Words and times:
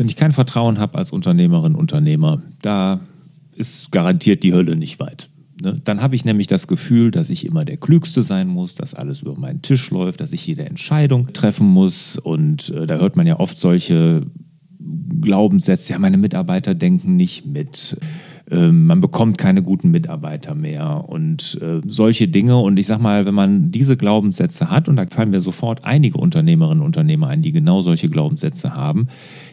Wenn 0.00 0.08
ich 0.08 0.16
kein 0.16 0.32
Vertrauen 0.32 0.78
habe 0.78 0.96
als 0.96 1.10
Unternehmerin, 1.10 1.74
Unternehmer, 1.74 2.40
da 2.62 3.00
ist 3.54 3.92
garantiert 3.92 4.42
die 4.42 4.54
Hölle 4.54 4.74
nicht 4.74 4.98
weit. 4.98 5.28
Ne? 5.62 5.78
Dann 5.84 6.00
habe 6.00 6.14
ich 6.14 6.24
nämlich 6.24 6.46
das 6.46 6.66
Gefühl, 6.68 7.10
dass 7.10 7.28
ich 7.28 7.44
immer 7.44 7.66
der 7.66 7.76
Klügste 7.76 8.22
sein 8.22 8.48
muss, 8.48 8.74
dass 8.74 8.94
alles 8.94 9.20
über 9.20 9.38
meinen 9.38 9.60
Tisch 9.60 9.90
läuft, 9.90 10.22
dass 10.22 10.32
ich 10.32 10.46
jede 10.46 10.64
Entscheidung 10.64 11.34
treffen 11.34 11.66
muss. 11.66 12.16
Und 12.16 12.70
äh, 12.70 12.86
da 12.86 12.96
hört 12.96 13.16
man 13.16 13.26
ja 13.26 13.38
oft 13.40 13.58
solche 13.58 14.22
Glaubenssätze, 15.20 15.92
ja, 15.92 15.98
meine 15.98 16.16
Mitarbeiter 16.16 16.74
denken 16.74 17.16
nicht 17.16 17.44
mit. 17.44 17.98
Ähm, 18.50 18.86
man 18.86 19.00
bekommt 19.00 19.38
keine 19.38 19.62
guten 19.62 19.90
Mitarbeiter 19.90 20.54
mehr 20.54 21.04
und 21.08 21.58
äh, 21.62 21.80
solche 21.86 22.26
Dinge. 22.26 22.58
Und 22.58 22.78
ich 22.78 22.86
sage 22.86 23.02
mal, 23.02 23.26
wenn 23.26 23.34
man 23.34 23.70
diese 23.70 23.96
Glaubenssätze 23.96 24.70
hat, 24.70 24.88
und 24.88 24.96
da 24.96 25.04
fallen 25.08 25.30
mir 25.30 25.40
sofort 25.40 25.84
einige 25.84 26.18
Unternehmerinnen 26.18 26.80
und 26.80 26.86
Unternehmer 26.86 27.28
ein, 27.28 27.42
die 27.42 27.52
genau 27.52 27.80
solche 27.80 28.08
Glaubenssätze 28.08 28.74
haben, 28.74 29.08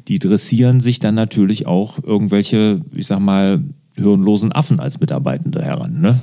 die 0.07 0.19
dressieren 0.19 0.79
sich 0.79 0.99
dann 0.99 1.15
natürlich 1.15 1.67
auch 1.67 2.01
irgendwelche, 2.01 2.81
ich 2.93 3.07
sage 3.07 3.21
mal, 3.21 3.63
hirnlosen 3.95 4.51
Affen 4.51 4.79
als 4.79 4.99
Mitarbeitende 4.99 5.61
heran. 5.61 6.01
Ne? 6.01 6.19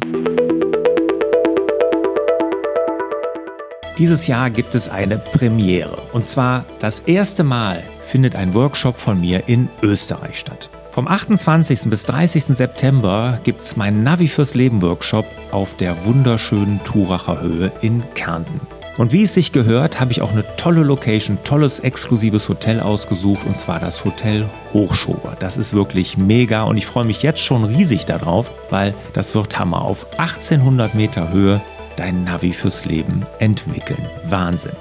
Dieses 3.99 4.27
Jahr 4.27 4.51
gibt 4.51 4.75
es 4.75 4.89
eine 4.89 5.19
Premiere. 5.19 5.97
Und 6.13 6.25
zwar 6.25 6.65
das 6.81 7.01
erste 7.01 7.45
Mal 7.45 7.83
findet 8.05 8.35
ein 8.35 8.55
Workshop 8.55 8.99
von 8.99 9.21
mir 9.21 9.49
in 9.49 9.69
Österreich 9.83 10.39
statt. 10.39 10.71
Vom 10.91 11.09
28. 11.09 11.91
bis 11.91 12.05
30. 12.05 12.45
September 12.57 13.41
gibt 13.43 13.63
es 13.63 13.77
meinen 13.77 14.03
Navi 14.05 14.29
fürs 14.29 14.55
Leben 14.55 14.81
Workshop 14.81 15.27
auf 15.51 15.77
der 15.77 16.05
wunderschönen 16.05 16.83
Turacher 16.85 17.41
Höhe 17.41 17.73
in 17.83 18.03
Kärnten. 18.15 18.61
Und 18.97 19.13
wie 19.13 19.25
es 19.25 19.35
sich 19.35 19.51
gehört, 19.51 20.01
habe 20.01 20.13
ich 20.13 20.23
auch 20.23 20.31
eine 20.31 20.45
tolle 20.57 20.83
Location, 20.83 21.39
tolles 21.43 21.81
exklusives 21.81 22.49
Hotel 22.49 22.81
ausgesucht 22.81 23.45
und 23.45 23.57
zwar 23.57 23.81
das 23.81 24.05
Hotel 24.05 24.49
Hochschober. 24.73 25.37
Das 25.39 25.57
ist 25.57 25.75
wirklich 25.75 26.17
mega 26.17 26.63
und 26.63 26.77
ich 26.77 26.87
freue 26.87 27.05
mich 27.05 27.23
jetzt 27.23 27.41
schon 27.41 27.65
riesig 27.65 28.07
darauf, 28.07 28.53
weil 28.71 28.95
das 29.13 29.35
wird 29.35 29.59
Hammer 29.59 29.83
auf 29.83 30.07
1800 30.19 30.95
Meter 30.95 31.33
Höhe 31.33 31.61
dein 31.97 32.25
Navi 32.25 32.53
fürs 32.53 32.85
Leben 32.85 33.27
entwickeln. 33.41 34.05
Wahnsinn. 34.29 34.73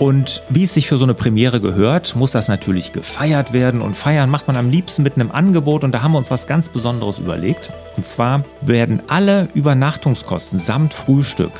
Und 0.00 0.42
wie 0.48 0.64
es 0.64 0.72
sich 0.72 0.88
für 0.88 0.96
so 0.96 1.04
eine 1.04 1.12
Premiere 1.12 1.60
gehört, 1.60 2.16
muss 2.16 2.32
das 2.32 2.48
natürlich 2.48 2.92
gefeiert 2.92 3.52
werden. 3.52 3.82
Und 3.82 3.98
feiern 3.98 4.30
macht 4.30 4.46
man 4.46 4.56
am 4.56 4.70
liebsten 4.70 5.02
mit 5.02 5.16
einem 5.16 5.30
Angebot. 5.30 5.84
Und 5.84 5.92
da 5.92 6.02
haben 6.02 6.12
wir 6.12 6.18
uns 6.18 6.30
was 6.30 6.46
ganz 6.46 6.70
Besonderes 6.70 7.18
überlegt. 7.18 7.70
Und 7.98 8.06
zwar 8.06 8.42
werden 8.62 9.02
alle 9.08 9.48
Übernachtungskosten 9.52 10.58
samt 10.58 10.94
Frühstück 10.94 11.52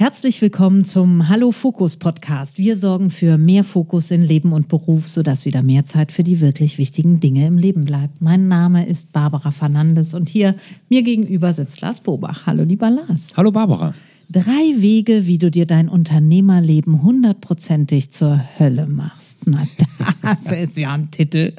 Herzlich 0.00 0.40
willkommen 0.40 0.86
zum 0.86 1.28
Hallo 1.28 1.52
Fokus 1.52 1.98
Podcast. 1.98 2.56
Wir 2.56 2.74
sorgen 2.74 3.10
für 3.10 3.36
mehr 3.36 3.64
Fokus 3.64 4.10
in 4.10 4.22
Leben 4.22 4.54
und 4.54 4.66
Beruf, 4.66 5.06
sodass 5.06 5.44
wieder 5.44 5.62
mehr 5.62 5.84
Zeit 5.84 6.10
für 6.10 6.22
die 6.22 6.40
wirklich 6.40 6.78
wichtigen 6.78 7.20
Dinge 7.20 7.46
im 7.46 7.58
Leben 7.58 7.84
bleibt. 7.84 8.22
Mein 8.22 8.48
Name 8.48 8.86
ist 8.86 9.12
Barbara 9.12 9.50
Fernandes 9.50 10.14
und 10.14 10.30
hier 10.30 10.54
mir 10.88 11.02
gegenüber 11.02 11.52
sitzt 11.52 11.82
Lars 11.82 12.00
Bobach. 12.00 12.46
Hallo 12.46 12.62
lieber 12.62 12.88
Lars. 12.88 13.34
Hallo 13.36 13.52
Barbara. 13.52 13.92
Drei 14.32 14.80
Wege, 14.80 15.26
wie 15.26 15.38
du 15.38 15.50
dir 15.50 15.66
dein 15.66 15.88
Unternehmerleben 15.88 17.02
hundertprozentig 17.02 18.12
zur 18.12 18.40
Hölle 18.60 18.86
machst. 18.86 19.40
Na, 19.44 19.66
das 20.22 20.52
ist 20.52 20.78
ja 20.78 20.94
ein 20.94 21.10
Titel. 21.10 21.52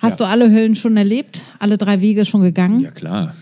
Hast 0.00 0.18
ja. 0.18 0.26
du 0.26 0.30
alle 0.30 0.50
Höllen 0.50 0.74
schon 0.74 0.96
erlebt? 0.96 1.44
Alle 1.60 1.78
drei 1.78 2.00
Wege 2.00 2.24
schon 2.24 2.40
gegangen? 2.40 2.80
Ja, 2.80 2.90
klar. 2.90 3.32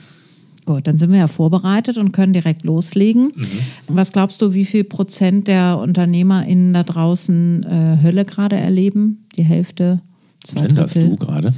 Gut, 0.66 0.86
dann 0.86 0.98
sind 0.98 1.12
wir 1.12 1.19
ja 1.19 1.28
vorbereitet 1.28 1.96
und 1.96 2.12
können 2.12 2.34
direkt 2.34 2.62
loslegen. 2.64 3.32
Mhm. 3.34 3.46
Was 3.88 4.12
glaubst 4.12 4.42
du, 4.42 4.52
wie 4.52 4.66
viel 4.66 4.84
Prozent 4.84 5.48
der 5.48 5.78
UnternehmerInnen 5.78 6.75
da 6.75 6.82
draußen 6.82 7.62
äh, 7.62 8.02
Hölle 8.02 8.26
gerade 8.26 8.56
erleben? 8.56 9.25
Die 9.36 9.44
Hälfte, 9.44 10.02
zwei 10.44 10.66
Genderst 10.66 10.96
Drittel? 10.96 11.10
du 11.10 11.16
gerade? 11.16 11.54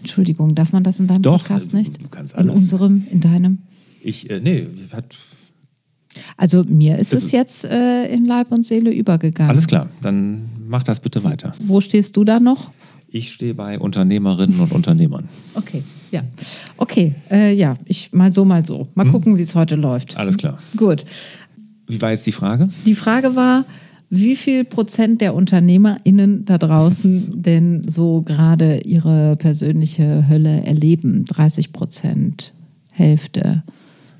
Entschuldigung, 0.00 0.54
darf 0.54 0.74
man 0.74 0.84
das 0.84 1.00
in 1.00 1.06
deinem 1.06 1.22
Doch, 1.22 1.38
Podcast 1.38 1.72
nicht? 1.72 2.02
Du 2.02 2.08
kannst 2.08 2.34
alles. 2.34 2.54
In 2.54 2.60
unserem, 2.60 3.06
in 3.10 3.20
deinem? 3.20 3.58
Ich, 4.02 4.28
äh, 4.28 4.40
nee, 4.40 4.66
hat. 4.92 5.16
Also 6.36 6.64
mir 6.64 6.98
ist 6.98 7.14
es 7.14 7.32
jetzt 7.32 7.64
äh, 7.64 8.06
in 8.12 8.24
Leib 8.24 8.52
und 8.52 8.64
Seele 8.64 8.92
übergegangen. 8.92 9.50
Alles 9.50 9.66
klar, 9.66 9.88
dann 10.02 10.42
mach 10.66 10.82
das 10.82 11.00
bitte 11.00 11.24
weiter. 11.24 11.54
Wo 11.60 11.80
stehst 11.80 12.16
du 12.16 12.24
da 12.24 12.40
noch? 12.40 12.70
Ich 13.10 13.32
stehe 13.32 13.54
bei 13.54 13.78
Unternehmerinnen 13.78 14.60
und 14.60 14.72
Unternehmern. 14.72 15.28
Okay, 15.54 15.82
ja. 16.10 16.20
Okay, 16.76 17.14
äh, 17.30 17.54
ja, 17.54 17.76
ich 17.86 18.12
mal 18.12 18.32
so, 18.32 18.44
mal 18.44 18.66
so. 18.66 18.86
Mal 18.94 19.04
hm? 19.04 19.12
gucken, 19.12 19.38
wie 19.38 19.42
es 19.42 19.54
heute 19.54 19.76
läuft. 19.76 20.16
Alles 20.18 20.36
klar. 20.36 20.58
Gut. 20.76 21.04
Wie 21.86 22.00
war 22.02 22.10
jetzt 22.10 22.26
die 22.26 22.32
Frage? 22.32 22.68
Die 22.84 22.94
Frage 22.94 23.34
war, 23.34 23.64
wie 24.10 24.36
viel 24.36 24.64
Prozent 24.64 25.20
der 25.20 25.34
UnternehmerInnen 25.34 26.44
da 26.44 26.58
draußen 26.58 27.30
denn 27.42 27.88
so 27.88 28.22
gerade 28.22 28.80
ihre 28.80 29.36
persönliche 29.36 30.28
Hölle 30.28 30.64
erleben? 30.64 31.24
30 31.24 31.72
Prozent, 31.72 32.52
Hälfte, 32.92 33.62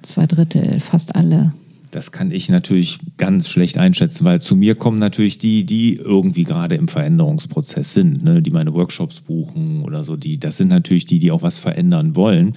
zwei 0.03 0.27
Drittel, 0.27 0.81
fast 0.81 1.15
alle. 1.15 1.53
Das 1.91 2.13
kann 2.13 2.31
ich 2.31 2.49
natürlich 2.49 2.99
ganz 3.17 3.49
schlecht 3.49 3.79
einschätzen, 3.79 4.25
weil 4.25 4.41
zu 4.41 4.57
mir 4.57 4.75
kommen 4.75 4.99
natürlich 4.99 5.39
die, 5.39 5.65
die 5.65 5.97
irgendwie 5.97 6.45
gerade 6.45 6.75
im 6.75 6.89
Veränderungsprozess 6.89 7.95
sind, 7.95 8.23
ne, 8.23 8.43
die 8.43 8.51
meine 8.51 8.75
Workshops 8.75 9.21
buchen 9.21 9.83
oder 9.83 10.05
so. 10.05 10.17
Die, 10.17 10.39
das 10.39 10.59
sind 10.59 10.69
natürlich 10.69 11.07
die, 11.07 11.19
die 11.19 11.31
auch 11.31 11.43
was 11.43 11.59
verändern 11.59 12.15
wollen. 12.15 12.57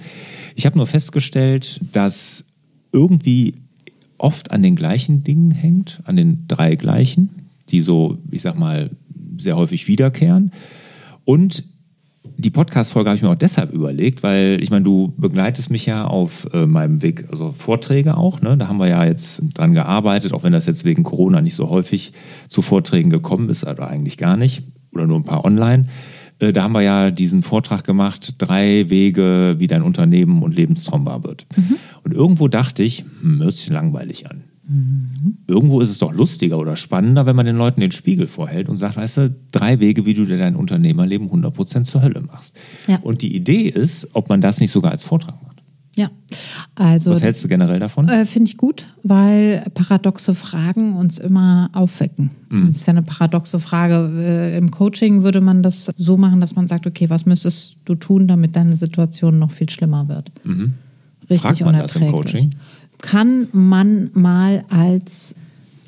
Ich 0.54 0.66
habe 0.66 0.76
nur 0.76 0.86
festgestellt, 0.86 1.80
dass 1.92 2.44
irgendwie 2.92 3.54
oft 4.18 4.50
an 4.50 4.62
den 4.62 4.76
gleichen 4.76 5.24
Dingen 5.24 5.50
hängt, 5.50 6.00
an 6.04 6.16
den 6.16 6.46
drei 6.46 6.76
gleichen, 6.76 7.30
die 7.70 7.82
so, 7.82 8.18
ich 8.30 8.42
sag 8.42 8.58
mal, 8.58 8.90
sehr 9.38 9.56
häufig 9.56 9.88
wiederkehren. 9.88 10.52
Und 11.24 11.64
die 12.24 12.50
Podcast-Folge 12.50 13.10
habe 13.10 13.16
ich 13.16 13.22
mir 13.22 13.30
auch 13.30 13.34
deshalb 13.34 13.72
überlegt, 13.72 14.22
weil 14.22 14.58
ich 14.62 14.70
meine, 14.70 14.84
du 14.84 15.12
begleitest 15.16 15.70
mich 15.70 15.86
ja 15.86 16.04
auf 16.04 16.48
äh, 16.52 16.66
meinem 16.66 17.02
Weg, 17.02 17.24
also 17.30 17.50
Vorträge 17.50 18.16
auch. 18.16 18.40
Ne? 18.40 18.56
Da 18.56 18.68
haben 18.68 18.78
wir 18.78 18.88
ja 18.88 19.04
jetzt 19.04 19.42
dran 19.54 19.74
gearbeitet, 19.74 20.32
auch 20.32 20.42
wenn 20.42 20.52
das 20.52 20.66
jetzt 20.66 20.84
wegen 20.84 21.02
Corona 21.02 21.40
nicht 21.40 21.54
so 21.54 21.68
häufig 21.68 22.12
zu 22.48 22.62
Vorträgen 22.62 23.10
gekommen 23.10 23.48
ist, 23.48 23.64
oder 23.64 23.88
eigentlich 23.88 24.18
gar 24.18 24.36
nicht, 24.36 24.62
oder 24.92 25.06
nur 25.06 25.18
ein 25.18 25.24
paar 25.24 25.44
online. 25.44 25.86
Äh, 26.38 26.52
da 26.52 26.64
haben 26.64 26.72
wir 26.72 26.82
ja 26.82 27.10
diesen 27.10 27.42
Vortrag 27.42 27.84
gemacht, 27.84 28.34
drei 28.38 28.88
Wege, 28.88 29.56
wie 29.58 29.66
dein 29.66 29.82
Unternehmen 29.82 30.42
und 30.42 30.54
Lebenstraum 30.54 31.06
wahr 31.06 31.24
wird. 31.24 31.46
Mhm. 31.56 31.76
Und 32.04 32.12
irgendwo 32.12 32.48
dachte 32.48 32.82
ich, 32.82 33.04
hm, 33.20 33.42
hört 33.42 33.56
sich 33.56 33.70
langweilig 33.70 34.30
an. 34.30 34.41
Mhm. 34.72 35.36
Irgendwo 35.46 35.80
ist 35.80 35.90
es 35.90 35.98
doch 35.98 36.12
lustiger 36.12 36.58
oder 36.58 36.76
spannender, 36.76 37.26
wenn 37.26 37.36
man 37.36 37.46
den 37.46 37.56
Leuten 37.56 37.80
den 37.80 37.92
Spiegel 37.92 38.26
vorhält 38.26 38.68
und 38.68 38.76
sagt, 38.76 38.96
weißt 38.96 39.16
du, 39.18 39.36
drei 39.50 39.80
Wege, 39.80 40.06
wie 40.06 40.14
du 40.14 40.24
dir 40.24 40.38
dein 40.38 40.56
Unternehmerleben 40.56 41.30
100% 41.30 41.84
zur 41.84 42.02
Hölle 42.02 42.22
machst. 42.22 42.56
Ja. 42.86 42.98
Und 43.02 43.22
die 43.22 43.36
Idee 43.36 43.68
ist, 43.68 44.08
ob 44.14 44.28
man 44.28 44.40
das 44.40 44.60
nicht 44.60 44.70
sogar 44.70 44.92
als 44.92 45.04
Vortrag 45.04 45.40
macht. 45.42 45.52
Ja, 45.94 46.10
also. 46.74 47.10
Was 47.10 47.20
hältst 47.20 47.44
du 47.44 47.48
generell 47.48 47.78
davon? 47.78 48.08
Äh, 48.08 48.24
Finde 48.24 48.48
ich 48.48 48.56
gut, 48.56 48.88
weil 49.02 49.62
paradoxe 49.74 50.34
Fragen 50.34 50.96
uns 50.96 51.18
immer 51.18 51.68
aufwecken. 51.74 52.30
Mhm. 52.48 52.68
Das 52.68 52.76
ist 52.76 52.86
ja 52.86 52.92
eine 52.92 53.02
paradoxe 53.02 53.60
Frage. 53.60 54.10
Äh, 54.16 54.56
Im 54.56 54.70
Coaching 54.70 55.22
würde 55.22 55.42
man 55.42 55.62
das 55.62 55.90
so 55.98 56.16
machen, 56.16 56.40
dass 56.40 56.54
man 56.54 56.66
sagt, 56.66 56.86
okay, 56.86 57.10
was 57.10 57.26
müsstest 57.26 57.76
du 57.84 57.94
tun, 57.94 58.26
damit 58.26 58.56
deine 58.56 58.74
Situation 58.74 59.38
noch 59.38 59.50
viel 59.50 59.68
schlimmer 59.68 60.08
wird? 60.08 60.32
Mhm. 60.44 60.72
Richtig 61.28 61.42
Fragt 61.42 61.60
man 61.60 61.74
unerträglich. 61.74 62.10
Das 62.10 62.16
im 62.16 62.22
Coaching? 62.22 62.50
Kann 63.02 63.48
man 63.52 64.10
mal 64.14 64.64
als 64.70 65.36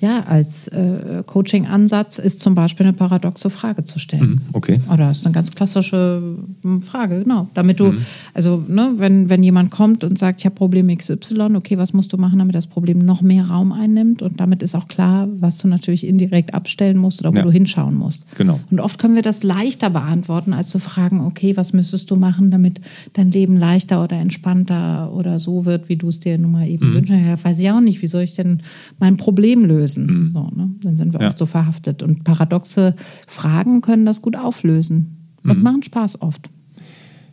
ja, 0.05 0.21
als 0.25 0.69
äh, 0.69 1.23
Coaching-Ansatz 1.25 2.19
ist 2.19 2.41
zum 2.41 2.55
Beispiel 2.55 2.85
eine 2.85 2.93
paradoxe 2.93 3.49
Frage 3.49 3.85
zu 3.85 3.99
stellen. 3.99 4.31
Mhm, 4.31 4.41
okay. 4.53 4.81
Oder 4.93 5.11
ist 5.11 5.25
eine 5.25 5.33
ganz 5.33 5.53
klassische 5.53 6.37
hm, 6.63 6.83
Frage, 6.83 7.23
genau. 7.23 7.49
Damit 7.55 7.81
du, 7.81 7.93
mhm. 7.93 7.99
also 8.35 8.63
ne, 8.69 8.93
wenn, 8.99 9.31
wenn 9.31 9.43
jemand 9.43 9.71
kommt 9.71 10.05
und 10.05 10.19
sagt, 10.19 10.41
ich 10.41 10.45
habe 10.45 10.55
Problem 10.57 10.95
XY, 10.95 11.57
okay, 11.57 11.79
was 11.79 11.95
musst 11.95 12.13
du 12.13 12.19
machen, 12.19 12.39
damit 12.39 12.55
das 12.55 12.67
Problem 12.67 12.99
noch 12.99 13.23
mehr 13.23 13.49
Raum 13.49 13.73
einnimmt? 13.73 14.21
Und 14.21 14.41
damit 14.41 14.63
ist 14.63 14.75
auch 14.75 14.89
klar, 14.89 15.27
was 15.39 15.57
du 15.57 15.69
natürlich 15.69 16.07
indirekt 16.07 16.53
abstellen 16.53 16.99
musst 16.99 17.21
oder 17.21 17.33
wo 17.33 17.39
ja. 17.39 17.43
du 17.43 17.51
hinschauen 17.51 17.95
musst. 17.95 18.25
Genau. 18.37 18.61
Und 18.71 18.81
oft 18.81 18.99
können 18.99 19.15
wir 19.15 19.23
das 19.23 19.43
leichter 19.43 19.89
beantworten, 19.89 20.53
als 20.53 20.69
zu 20.69 20.79
fragen, 20.79 21.23
okay, 21.23 21.57
was 21.57 21.73
müsstest 21.73 22.11
du 22.11 22.17
machen, 22.17 22.51
damit 22.51 22.83
dein 23.15 23.31
Leben 23.31 23.57
leichter 23.57 24.03
oder 24.05 24.17
entspannter 24.17 25.15
oder 25.15 25.39
so 25.39 25.65
wird, 25.65 25.89
wie 25.89 25.97
du 25.97 26.09
es 26.09 26.21
dir 26.21 26.37
nun 26.37 26.53
mal 26.53 26.69
eben 26.69 26.91
mhm. 26.91 26.95
wünschst. 26.95 27.15
Ja, 27.15 27.43
weiß 27.43 27.59
ich 27.59 27.71
auch 27.71 27.81
nicht, 27.81 28.03
wie 28.03 28.07
soll 28.07 28.23
ich 28.23 28.35
denn 28.35 28.61
mein 28.99 29.17
Problem 29.17 29.65
lösen? 29.65 29.94
Auflösen. 29.97 30.33
So, 30.35 30.51
ne? 30.57 30.71
Dann 30.83 30.95
sind 30.95 31.13
wir 31.13 31.21
Ja. 31.21 31.29
oft 31.29 31.39
so 31.39 31.47
verhaftet. 31.47 32.03
Und 32.03 32.25
paradoxe 32.25 32.95
Fragen 33.27 33.81
können 33.81 34.05
das 34.07 34.23
gut 34.23 34.37
auflösen 34.37 35.35
Mhm. 35.43 35.51
und 35.51 35.63
machen 35.63 35.83
Spaß 35.83 36.21
oft. 36.23 36.51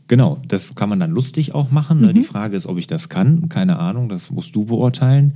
Genau, 0.07 0.41
das 0.47 0.75
kann 0.75 0.89
man 0.89 0.99
dann 0.99 1.11
lustig 1.11 1.55
auch 1.55 1.71
machen. 1.71 2.01
Ne? 2.01 2.13
Die 2.13 2.23
Frage 2.23 2.57
ist, 2.57 2.65
ob 2.67 2.77
ich 2.77 2.87
das 2.87 3.07
kann. 3.07 3.47
Keine 3.47 3.79
Ahnung, 3.79 4.09
das 4.09 4.29
musst 4.29 4.53
du 4.55 4.65
beurteilen. 4.65 5.35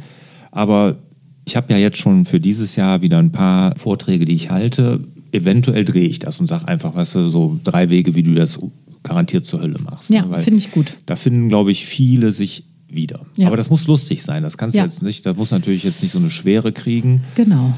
Aber 0.51 0.97
ich 1.45 1.55
habe 1.55 1.71
ja 1.71 1.79
jetzt 1.79 1.97
schon 1.97 2.25
für 2.25 2.39
dieses 2.41 2.75
Jahr 2.75 3.01
wieder 3.01 3.19
ein 3.19 3.31
paar 3.31 3.75
Vorträge, 3.77 4.25
die 4.25 4.33
ich 4.35 4.51
halte. 4.51 5.07
Eventuell 5.31 5.85
drehe 5.85 6.07
ich 6.07 6.19
das 6.19 6.39
und 6.41 6.47
sage 6.47 6.67
einfach, 6.67 6.93
weißt 6.95 7.15
du, 7.15 7.29
so 7.29 7.57
drei 7.63 7.89
Wege, 7.89 8.15
wie 8.15 8.23
du 8.23 8.33
das 8.33 8.59
garantiert 9.03 9.45
zur 9.45 9.61
Hölle 9.61 9.79
machst. 9.79 10.09
Ja, 10.09 10.23
ne? 10.23 10.31
Weil 10.31 10.43
finde 10.43 10.57
ich 10.57 10.71
gut. 10.71 10.97
Da 11.05 11.15
finden, 11.15 11.47
glaube 11.47 11.71
ich, 11.71 11.85
viele 11.85 12.31
sich 12.33 12.67
wieder. 12.87 13.25
Ja. 13.35 13.47
Aber 13.47 13.57
das 13.57 13.69
muss 13.69 13.87
lustig 13.87 14.23
sein. 14.23 14.43
Das 14.43 14.57
kannst 14.57 14.75
du 14.75 14.79
Ja. 14.79 14.85
jetzt 14.85 15.01
nicht, 15.03 15.25
das 15.25 15.35
muss 15.37 15.51
natürlich 15.51 15.83
jetzt 15.83 16.01
nicht 16.03 16.11
so 16.11 16.19
eine 16.19 16.29
Schwere 16.29 16.71
kriegen. 16.71 17.21
Genau. 17.35 17.73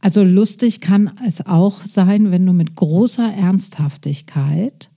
Also 0.00 0.22
lustig 0.22 0.80
kann 0.80 1.10
es 1.26 1.44
auch 1.46 1.84
sein, 1.86 2.30
wenn 2.30 2.44
du 2.46 2.52
mit 2.52 2.76
großer 2.76 3.32
Ernsthaftigkeit 3.34 4.90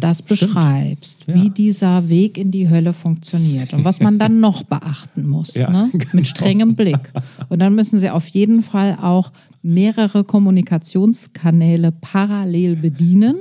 das 0.00 0.20
beschreibst, 0.20 1.26
Mhm. 1.26 1.34
Ja. 1.34 1.42
wie 1.42 1.48
dieser 1.50 2.08
Weg 2.10 2.36
in 2.36 2.50
die 2.50 2.68
Hölle 2.68 2.92
funktioniert 2.92 3.72
und 3.72 3.84
was 3.84 4.00
man 4.00 4.18
dann 4.18 4.38
noch 4.40 4.64
beachten 4.64 5.26
muss, 5.26 5.54
Ja, 5.54 5.70
ne? 5.70 5.88
genau. 5.92 6.04
mit 6.12 6.26
strengem 6.26 6.74
Blick. 6.76 7.10
Und 7.48 7.58
dann 7.60 7.74
müssen 7.74 7.98
sie 7.98 8.10
auf 8.10 8.28
jeden 8.28 8.60
Fall 8.62 8.98
auch 9.00 9.32
mehrere 9.62 10.24
Kommunikationskanäle 10.24 11.90
parallel 11.92 12.76
bedienen. 12.76 13.36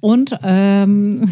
Und 0.00 0.36
ähm, 0.44 1.24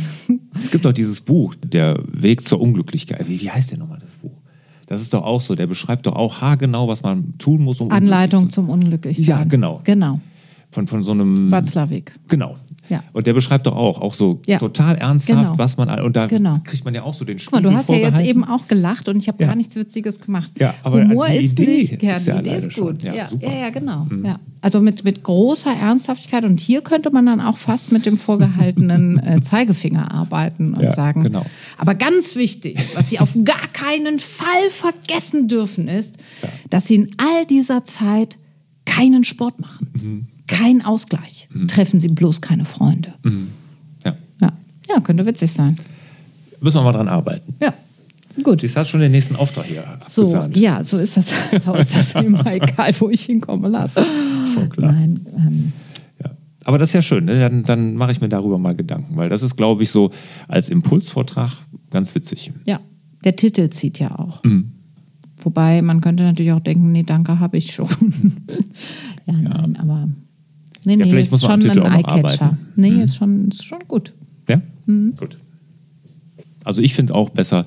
Es 0.55 0.71
gibt 0.71 0.85
doch 0.85 0.93
dieses 0.93 1.21
Buch, 1.21 1.55
Der 1.63 2.01
Weg 2.07 2.45
zur 2.45 2.61
Unglücklichkeit. 2.61 3.29
Wie, 3.29 3.41
wie 3.41 3.51
heißt 3.51 3.71
der 3.71 3.79
nochmal, 3.79 3.99
das 4.01 4.11
Buch? 4.15 4.33
Das 4.87 5.01
ist 5.01 5.15
doch 5.15 5.23
auch 5.23 5.41
so. 5.41 5.55
Der 5.55 5.67
beschreibt 5.67 6.07
doch 6.07 6.17
auch 6.17 6.41
haargenau, 6.41 6.89
was 6.89 7.03
man 7.03 7.39
tun 7.39 7.63
muss, 7.63 7.81
um 7.81 7.91
Anleitung 7.93 8.45
unglücklich 8.45 8.55
zu 8.55 8.55
zum 8.55 8.69
Unglücklichsein. 8.71 9.25
Ja, 9.25 9.45
genau. 9.45 9.81
Genau. 9.85 10.21
Von, 10.73 10.87
von 10.87 11.05
so 11.05 11.13
einem. 11.13 11.51
Watzlawick. 11.51 12.13
Genau. 12.29 12.57
Ja. 12.91 13.03
Und 13.13 13.27
der 13.27 13.33
beschreibt 13.33 13.67
doch 13.67 13.75
auch, 13.77 14.01
auch 14.03 14.13
so 14.15 14.41
Ja. 14.47 14.59
total 14.59 14.97
ernsthaft, 14.97 15.41
Genau. 15.53 15.59
was 15.59 15.77
man. 15.79 15.89
Und 16.01 16.17
da 16.17 16.27
Genau. 16.27 16.59
kriegt 16.65 16.85
man 16.85 16.95
ja 16.95 17.03
auch 17.05 17.15
so 17.15 17.25
den 17.25 17.37
Guck 17.39 17.45
Spiegel 17.45 17.63
mal, 17.63 17.71
du 17.71 17.77
hast 17.77 17.89
ja 17.89 17.97
jetzt 17.97 18.21
eben 18.21 18.45
auch 18.45 18.67
gelacht 18.69 19.09
und 19.09 19.17
ich 19.17 19.29
habe 19.29 19.43
gar 19.43 19.55
nichts 19.55 19.77
Witziges 19.77 20.21
gemacht. 20.21 20.51
Ja, 20.59 20.75
aber 20.83 21.03
Humor 21.03 21.29
die 21.29 21.37
ist 21.37 21.59
Idee 21.61 21.77
nicht, 21.77 22.03
ja, 22.03 22.17
ist 22.17 22.27
die 22.27 22.31
ja 22.31 22.39
Idee 22.41 22.51
alleine 22.51 22.67
ist 22.67 22.75
gut. 22.77 23.03
Ja, 23.03 23.15
Ja, 23.15 23.27
super. 23.27 23.49
Mhm. 23.49 23.55
ja, 23.61 23.71
genau. 23.71 24.07
Also 24.63 24.81
mit, 24.81 25.05
mit 25.05 25.23
großer 25.23 25.73
Ernsthaftigkeit 25.73 26.45
und 26.45 26.61
hier 26.61 26.83
könnte 26.83 27.11
man 27.11 27.25
dann 27.25 27.41
auch 27.41 27.57
fast 27.57 27.93
mit 27.93 28.05
dem 28.05 28.19
vorgehaltenen 28.19 29.19
äh, 29.25 29.41
Zeigefinger 29.41 30.13
arbeiten 30.13 30.75
und 30.75 30.83
Ja, 30.83 30.91
sagen. 30.91 31.23
genau. 31.23 31.47
Aber 31.79 31.95
ganz 31.95 32.37
wichtig, 32.37 32.79
was 32.95 33.09
Sie 33.09 33.21
auf 33.21 33.35
gar 33.45 33.69
keinen 33.73 34.19
Fall 34.19 34.69
vergessen 34.71 35.49
dürfen, 35.49 35.89
ist, 35.89 36.17
dass 36.69 36.87
Sie 36.89 36.97
in 36.97 37.11
all 37.19 37.47
dieser 37.47 37.85
Zeit 37.85 38.37
keinen 38.85 39.25
Sport 39.25 39.61
machen, 39.61 39.89
Mhm. 39.95 40.27
Kein 40.59 40.83
Ausgleich. 40.85 41.49
Treffen 41.69 42.01
Sie 42.01 42.09
bloß 42.09 42.41
keine 42.41 42.65
Freunde. 42.65 43.15
Ja. 44.05 44.15
Ja. 44.41 44.53
ja, 44.89 45.01
könnte 45.01 45.25
witzig 45.27 45.53
sein. 45.53 45.77
Müssen 46.61 46.77
wir 46.79 46.83
mal 46.83 46.93
dran 46.93 47.09
arbeiten. 47.09 47.55
Ja, 47.61 47.73
gut. 48.43 48.63
Du, 48.63 48.69
hast 48.69 48.89
schon 48.89 49.01
den 49.01 49.13
nächsten 49.13 49.37
Auftrag 49.37 49.65
hier 49.65 49.85
So, 50.07 50.23
abgesandt. 50.23 50.59
ja, 50.59 50.85
so 50.85 50.99
ist 50.99 51.17
das. 51.17 51.33
So 51.65 51.75
ist 51.75 51.97
das 51.97 52.15
immer, 52.15 52.45
egal 52.53 52.95
wo 52.99 53.09
ich 53.11 53.23
hinkomme, 53.23 53.69
Lars. 53.69 53.93
Schon 54.55 54.69
klar. 54.71 54.93
Nein, 54.93 55.21
ähm, 55.37 55.73
Ja. 56.23 56.31
Aber 56.65 56.79
das 56.79 56.91
ist 56.91 56.93
ja 56.95 57.03
schön, 57.03 57.25
ne? 57.25 57.39
dann, 57.39 57.65
dann 57.65 57.95
mache 57.95 58.13
ich 58.13 58.21
mir 58.21 58.29
darüber 58.29 58.59
mal 58.59 58.75
Gedanken, 58.77 59.17
weil 59.17 59.29
das 59.29 59.43
ist, 59.43 59.57
glaube 59.57 59.83
ich, 59.83 59.91
so 59.91 60.11
als 60.49 60.69
Impulsvortrag 60.69 61.53
ganz 61.91 62.15
witzig. 62.15 62.53
ja, 62.67 62.81
der 63.25 63.37
Titel 63.37 63.69
zieht 63.71 63.99
ja 63.99 64.19
auch. 64.19 64.43
Mhm. 64.45 64.73
Wobei 65.43 65.81
man 65.81 66.01
könnte 66.03 66.23
natürlich 66.23 66.53
auch 66.53 66.61
denken, 66.61 66.93
nee, 66.93 67.03
danke, 67.03 67.39
habe 67.41 67.57
ich 67.57 67.73
schon. 67.73 67.89
ja, 69.27 69.33
nein, 69.33 69.77
aber 69.81 70.09
nee, 70.85 70.93
Ja, 70.93 70.97
nee, 71.05 71.11
vielleicht 71.11 71.27
ist 71.27 71.33
muss 71.33 71.43
man 71.43 71.53
am 71.53 71.61
schon 71.63 71.71
Titel 71.71 71.83
ein 71.87 71.93
Eyecatcher. 72.05 72.43
arbeiten. 72.43 72.59
Mhm. 72.77 72.83
Nee, 72.83 73.03
ist 73.03 73.17
schon, 73.17 73.49
ist 73.49 73.65
schon 73.65 73.81
gut. 73.89 74.13
Ja? 74.49 74.61
Mhm. 74.87 75.15
Gut. 75.17 75.39
Also 76.65 76.83
ich 76.83 76.95
finde 76.95 77.15
auch 77.15 77.31
besser, 77.31 77.67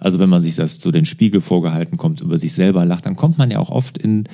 also 0.00 0.18
wenn 0.18 0.28
man 0.28 0.40
sich 0.40 0.56
das 0.56 0.80
zu 0.80 0.90
den 0.90 1.06
Spiegel 1.06 1.40
vorgehalten 1.40 1.96
kommt, 1.96 2.20
über 2.20 2.38
sich 2.38 2.52
selber 2.52 2.84
lacht, 2.84 3.06
dann 3.06 3.14
kommt 3.14 3.38
man 3.38 3.50
ja 3.52 3.58
auch 3.60 3.70
oft 3.70 3.96
in, 3.98 4.24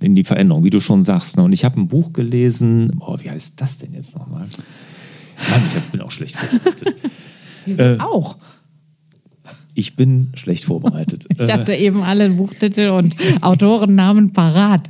in 0.00 0.14
die 0.14 0.24
Veränderung, 0.24 0.64
wie 0.64 0.70
du 0.70 0.80
schon 0.80 1.02
sagst. 1.02 1.38
Ne? 1.38 1.42
Und 1.44 1.52
ich 1.54 1.64
habe 1.64 1.80
ein 1.80 1.88
Buch 1.88 2.12
gelesen, 2.12 2.88
boah, 2.96 3.18
wie 3.22 3.30
heißt 3.30 3.54
das 3.56 3.78
denn 3.78 3.94
jetzt 3.94 4.14
nochmal? 4.16 4.40
Mann, 5.50 5.62
ich 5.68 5.76
hab, 5.76 5.92
bin 5.92 6.00
auch 6.02 6.10
schlecht 6.10 6.36
vorbereitet. 6.36 6.94
Wieso 7.64 7.82
Äh, 7.82 7.98
auch? 8.00 8.36
Ich 9.76 9.96
bin 9.96 10.28
schlecht 10.34 10.64
vorbereitet. 10.66 11.26
Ich 11.36 11.50
hatte 11.52 11.74
eben 11.74 12.02
alle 12.02 12.30
Buchtitel 12.30 12.90
und 12.90 13.16
Autorennamen 13.42 14.32
parat. 14.32 14.88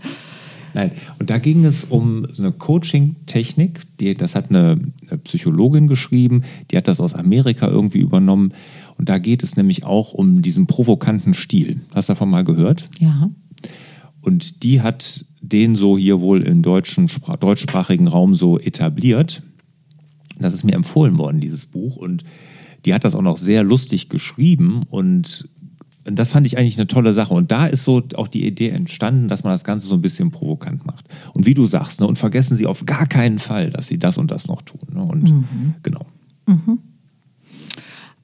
Nein, 0.74 0.90
und 1.20 1.30
da 1.30 1.38
ging 1.38 1.64
es 1.64 1.84
um 1.84 2.26
so 2.32 2.42
eine 2.42 2.52
Coaching-Technik, 2.52 3.82
die, 4.00 4.14
das 4.14 4.34
hat 4.34 4.50
eine, 4.50 4.80
eine 5.08 5.18
Psychologin 5.18 5.86
geschrieben, 5.86 6.42
die 6.70 6.76
hat 6.76 6.88
das 6.88 6.98
aus 6.98 7.14
Amerika 7.14 7.68
irgendwie 7.68 8.00
übernommen. 8.00 8.52
Und 8.98 9.08
da 9.08 9.18
geht 9.18 9.42
es 9.42 9.56
nämlich 9.56 9.84
auch 9.84 10.12
um 10.12 10.42
diesen 10.42 10.66
provokanten 10.66 11.34
Stil. 11.34 11.80
Hast 11.94 12.08
du 12.08 12.12
davon 12.12 12.30
mal 12.30 12.44
gehört? 12.44 12.84
Ja. 12.98 13.30
Und 14.20 14.62
die 14.64 14.82
hat 14.82 15.24
den 15.40 15.76
so 15.76 15.96
hier 15.98 16.20
wohl 16.20 16.42
im 16.42 16.62
deutschen, 16.62 17.08
Spra- 17.08 17.36
deutschsprachigen 17.36 18.08
Raum 18.08 18.34
so 18.34 18.58
etabliert. 18.58 19.42
Das 20.38 20.54
ist 20.54 20.64
mir 20.64 20.74
empfohlen 20.74 21.18
worden, 21.18 21.40
dieses 21.40 21.66
Buch. 21.66 21.96
Und 21.96 22.24
die 22.84 22.94
hat 22.94 23.04
das 23.04 23.14
auch 23.14 23.22
noch 23.22 23.36
sehr 23.36 23.62
lustig 23.62 24.08
geschrieben. 24.08 24.82
Und 24.88 25.48
das 26.04 26.32
fand 26.32 26.46
ich 26.46 26.58
eigentlich 26.58 26.78
eine 26.78 26.86
tolle 26.86 27.12
Sache. 27.12 27.32
Und 27.34 27.50
da 27.50 27.66
ist 27.66 27.84
so 27.84 28.02
auch 28.14 28.28
die 28.28 28.46
Idee 28.46 28.70
entstanden, 28.70 29.28
dass 29.28 29.44
man 29.44 29.52
das 29.52 29.64
Ganze 29.64 29.86
so 29.86 29.94
ein 29.94 30.02
bisschen 30.02 30.30
provokant 30.30 30.86
macht. 30.86 31.06
Und 31.32 31.46
wie 31.46 31.54
du 31.54 31.66
sagst, 31.66 32.00
ne, 32.00 32.06
und 32.06 32.18
vergessen 32.18 32.56
Sie 32.56 32.66
auf 32.66 32.84
gar 32.86 33.06
keinen 33.06 33.38
Fall, 33.38 33.70
dass 33.70 33.86
Sie 33.86 33.98
das 33.98 34.18
und 34.18 34.30
das 34.30 34.46
noch 34.48 34.62
tun. 34.62 34.80
Ne? 34.92 35.02
Und 35.02 35.44
genau. 35.82 36.06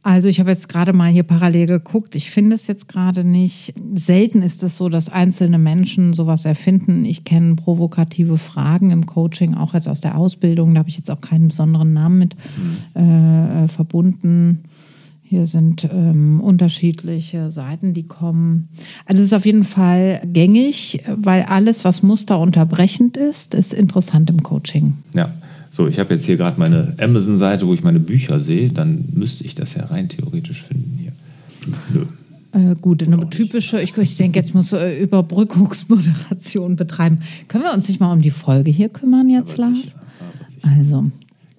Also 0.02 0.28
ich 0.28 0.40
habe 0.40 0.50
jetzt 0.50 0.70
gerade 0.70 0.94
mal 0.94 1.10
hier 1.10 1.24
parallel 1.24 1.66
geguckt. 1.66 2.14
Ich 2.14 2.30
finde 2.30 2.56
es 2.56 2.66
jetzt 2.66 2.88
gerade 2.88 3.22
nicht. 3.22 3.74
Selten 3.94 4.40
ist 4.40 4.62
es 4.62 4.78
so, 4.78 4.88
dass 4.88 5.10
einzelne 5.10 5.58
Menschen 5.58 6.14
sowas 6.14 6.46
erfinden. 6.46 7.04
Ich 7.04 7.24
kenne 7.24 7.54
provokative 7.54 8.38
Fragen 8.38 8.92
im 8.92 9.04
Coaching, 9.04 9.54
auch 9.54 9.74
jetzt 9.74 9.88
aus 9.88 10.00
der 10.00 10.16
Ausbildung. 10.16 10.72
Da 10.74 10.78
habe 10.78 10.88
ich 10.88 10.96
jetzt 10.96 11.10
auch 11.10 11.20
keinen 11.20 11.48
besonderen 11.48 11.92
Namen 11.92 12.18
mit 12.18 12.36
äh, 12.94 13.68
verbunden. 13.68 14.64
Hier 15.30 15.46
sind 15.46 15.88
ähm, 15.92 16.40
unterschiedliche 16.40 17.52
Seiten, 17.52 17.94
die 17.94 18.02
kommen. 18.02 18.68
Also 19.06 19.22
es 19.22 19.28
ist 19.28 19.32
auf 19.32 19.46
jeden 19.46 19.62
Fall 19.62 20.20
gängig, 20.24 21.04
weil 21.06 21.42
alles, 21.44 21.84
was 21.84 22.02
musterunterbrechend 22.02 23.16
ist, 23.16 23.54
ist 23.54 23.72
interessant 23.72 24.28
im 24.28 24.42
Coaching. 24.42 24.94
Ja. 25.14 25.32
So, 25.70 25.86
ich 25.86 26.00
habe 26.00 26.14
jetzt 26.14 26.26
hier 26.26 26.36
gerade 26.36 26.58
meine 26.58 26.94
Amazon-Seite, 27.00 27.68
wo 27.68 27.74
ich 27.74 27.84
meine 27.84 28.00
Bücher 28.00 28.40
sehe. 28.40 28.70
Dann 28.70 29.04
müsste 29.12 29.44
ich 29.44 29.54
das 29.54 29.74
ja 29.74 29.84
rein 29.84 30.08
theoretisch 30.08 30.64
finden 30.64 30.98
hier. 30.98 31.12
Nö. 31.94 32.06
Äh, 32.50 32.74
gut, 32.80 33.04
eine 33.04 33.30
typische, 33.30 33.80
ich, 33.80 33.96
ich 33.96 34.16
denke, 34.16 34.36
jetzt 34.36 34.52
musst 34.52 34.72
du 34.72 34.78
äh, 34.78 35.00
Überbrückungsmoderation 35.00 36.74
betreiben. 36.74 37.20
Können 37.46 37.62
wir 37.62 37.72
uns 37.72 37.86
nicht 37.86 38.00
mal 38.00 38.12
um 38.12 38.20
die 38.20 38.32
Folge 38.32 38.72
hier 38.72 38.88
kümmern 38.88 39.30
jetzt, 39.30 39.58
Lars? 39.58 39.94
Also, 40.76 41.04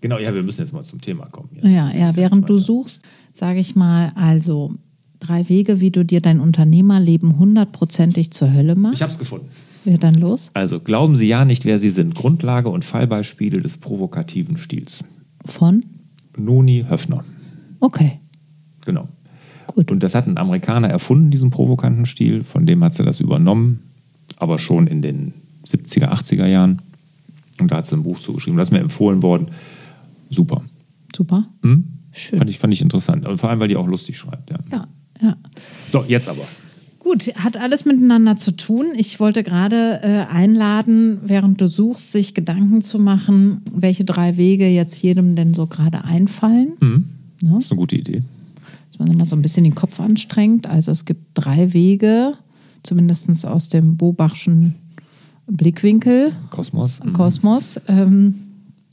Genau, 0.01 0.17
ja, 0.17 0.33
wir 0.33 0.43
müssen 0.43 0.61
jetzt 0.61 0.73
mal 0.73 0.83
zum 0.83 0.99
Thema 1.01 1.25
kommen. 1.27 1.49
ja, 1.61 1.91
ja, 1.91 2.09
Ist 2.09 2.15
während 2.17 2.49
du 2.49 2.57
suchst, 2.57 3.01
sage 3.33 3.59
ich 3.59 3.75
mal, 3.75 4.11
also 4.15 4.73
drei 5.19 5.47
Wege, 5.47 5.79
wie 5.79 5.91
du 5.91 6.03
dir 6.03 6.21
dein 6.21 6.39
Unternehmerleben 6.39 7.37
hundertprozentig 7.37 8.31
zur 8.31 8.51
Hölle 8.51 8.73
Ich 8.73 8.77
machst. 8.79 9.01
habe 9.01 9.11
es 9.11 9.19
gefunden. 9.19 9.47
Wer 9.83 9.97
dann 9.97 10.15
los? 10.15 10.51
Also, 10.53 10.79
glauben 10.79 11.15
Sie 11.15 11.27
ja 11.27 11.43
nicht, 11.45 11.65
wer 11.65 11.79
Sie 11.79 11.89
sind. 11.89 12.13
Grundlage 12.15 12.69
und 12.69 12.85
Fallbeispiele 12.85 13.61
des 13.61 13.77
provokativen 13.77 14.57
Stils. 14.57 15.03
Von? 15.45 15.83
Noni 16.37 16.85
Höfner. 16.87 17.23
Okay, 17.79 18.19
Genau. 18.85 19.07
gut. 19.67 19.91
Und 19.91 20.01
das 20.03 20.13
hat 20.15 20.27
ein 20.27 20.37
Amerikaner 20.37 20.87
erfunden, 20.89 21.29
diesen 21.31 21.49
provokanten 21.51 22.05
Stil. 22.05 22.43
Von 22.43 22.65
dem 22.65 22.83
hat 22.83 22.93
sie 22.93 23.03
das 23.03 23.19
übernommen, 23.19 23.81
aber 24.37 24.57
schon 24.59 24.85
in 24.87 25.01
den 25.01 25.33
70er, 25.67 26.11
80er 26.11 26.45
Jahren. 26.47 26.81
Und 27.59 27.71
da 27.71 27.77
hat 27.77 27.85
sie 27.87 27.95
ein 27.95 28.03
Buch 28.03 28.19
zugeschrieben. 28.19 28.57
Das 28.57 28.67
ist 28.69 28.71
mir 28.71 28.79
empfohlen 28.79 29.21
worden. 29.23 29.47
Super. 30.31 30.63
Super. 31.15 31.47
Hm? 31.61 31.83
Schön. 32.11 32.39
Fand 32.39 32.49
ich, 32.49 32.59
fand 32.59 32.73
ich 32.73 32.81
interessant. 32.81 33.27
Und 33.27 33.37
vor 33.37 33.49
allem, 33.49 33.59
weil 33.59 33.67
die 33.67 33.75
auch 33.75 33.87
lustig 33.87 34.17
schreibt. 34.17 34.49
Ja. 34.49 34.59
Ja, 34.71 34.87
ja. 35.21 35.37
So, 35.89 36.03
jetzt 36.07 36.27
aber. 36.27 36.43
Gut, 36.99 37.33
hat 37.35 37.57
alles 37.57 37.85
miteinander 37.85 38.37
zu 38.37 38.51
tun. 38.51 38.87
Ich 38.95 39.19
wollte 39.19 39.43
gerade 39.43 40.01
äh, 40.03 40.31
einladen, 40.31 41.19
während 41.25 41.59
du 41.59 41.67
suchst, 41.67 42.11
sich 42.11 42.33
Gedanken 42.33 42.81
zu 42.81 42.99
machen, 42.99 43.61
welche 43.73 44.05
drei 44.05 44.37
Wege 44.37 44.67
jetzt 44.67 45.01
jedem 45.01 45.35
denn 45.35 45.53
so 45.53 45.65
gerade 45.65 46.03
einfallen. 46.05 46.73
Mhm. 46.79 47.05
Ne? 47.41 47.53
Das 47.55 47.65
ist 47.65 47.71
eine 47.71 47.79
gute 47.79 47.95
Idee. 47.95 48.21
Dass 48.89 48.99
man 48.99 49.07
immer 49.09 49.25
so 49.25 49.35
ein 49.35 49.41
bisschen 49.41 49.63
den 49.63 49.73
Kopf 49.73 49.99
anstrengt. 49.99 50.67
Also 50.67 50.91
es 50.91 51.05
gibt 51.05 51.21
drei 51.33 51.73
Wege, 51.73 52.33
zumindest 52.83 53.47
aus 53.47 53.67
dem 53.67 53.97
Bobachschen 53.97 54.75
Blickwinkel, 55.47 56.33
Kosmos. 56.51 57.03
Mhm. 57.03 57.13
Kosmos, 57.13 57.81
ähm, 57.87 58.35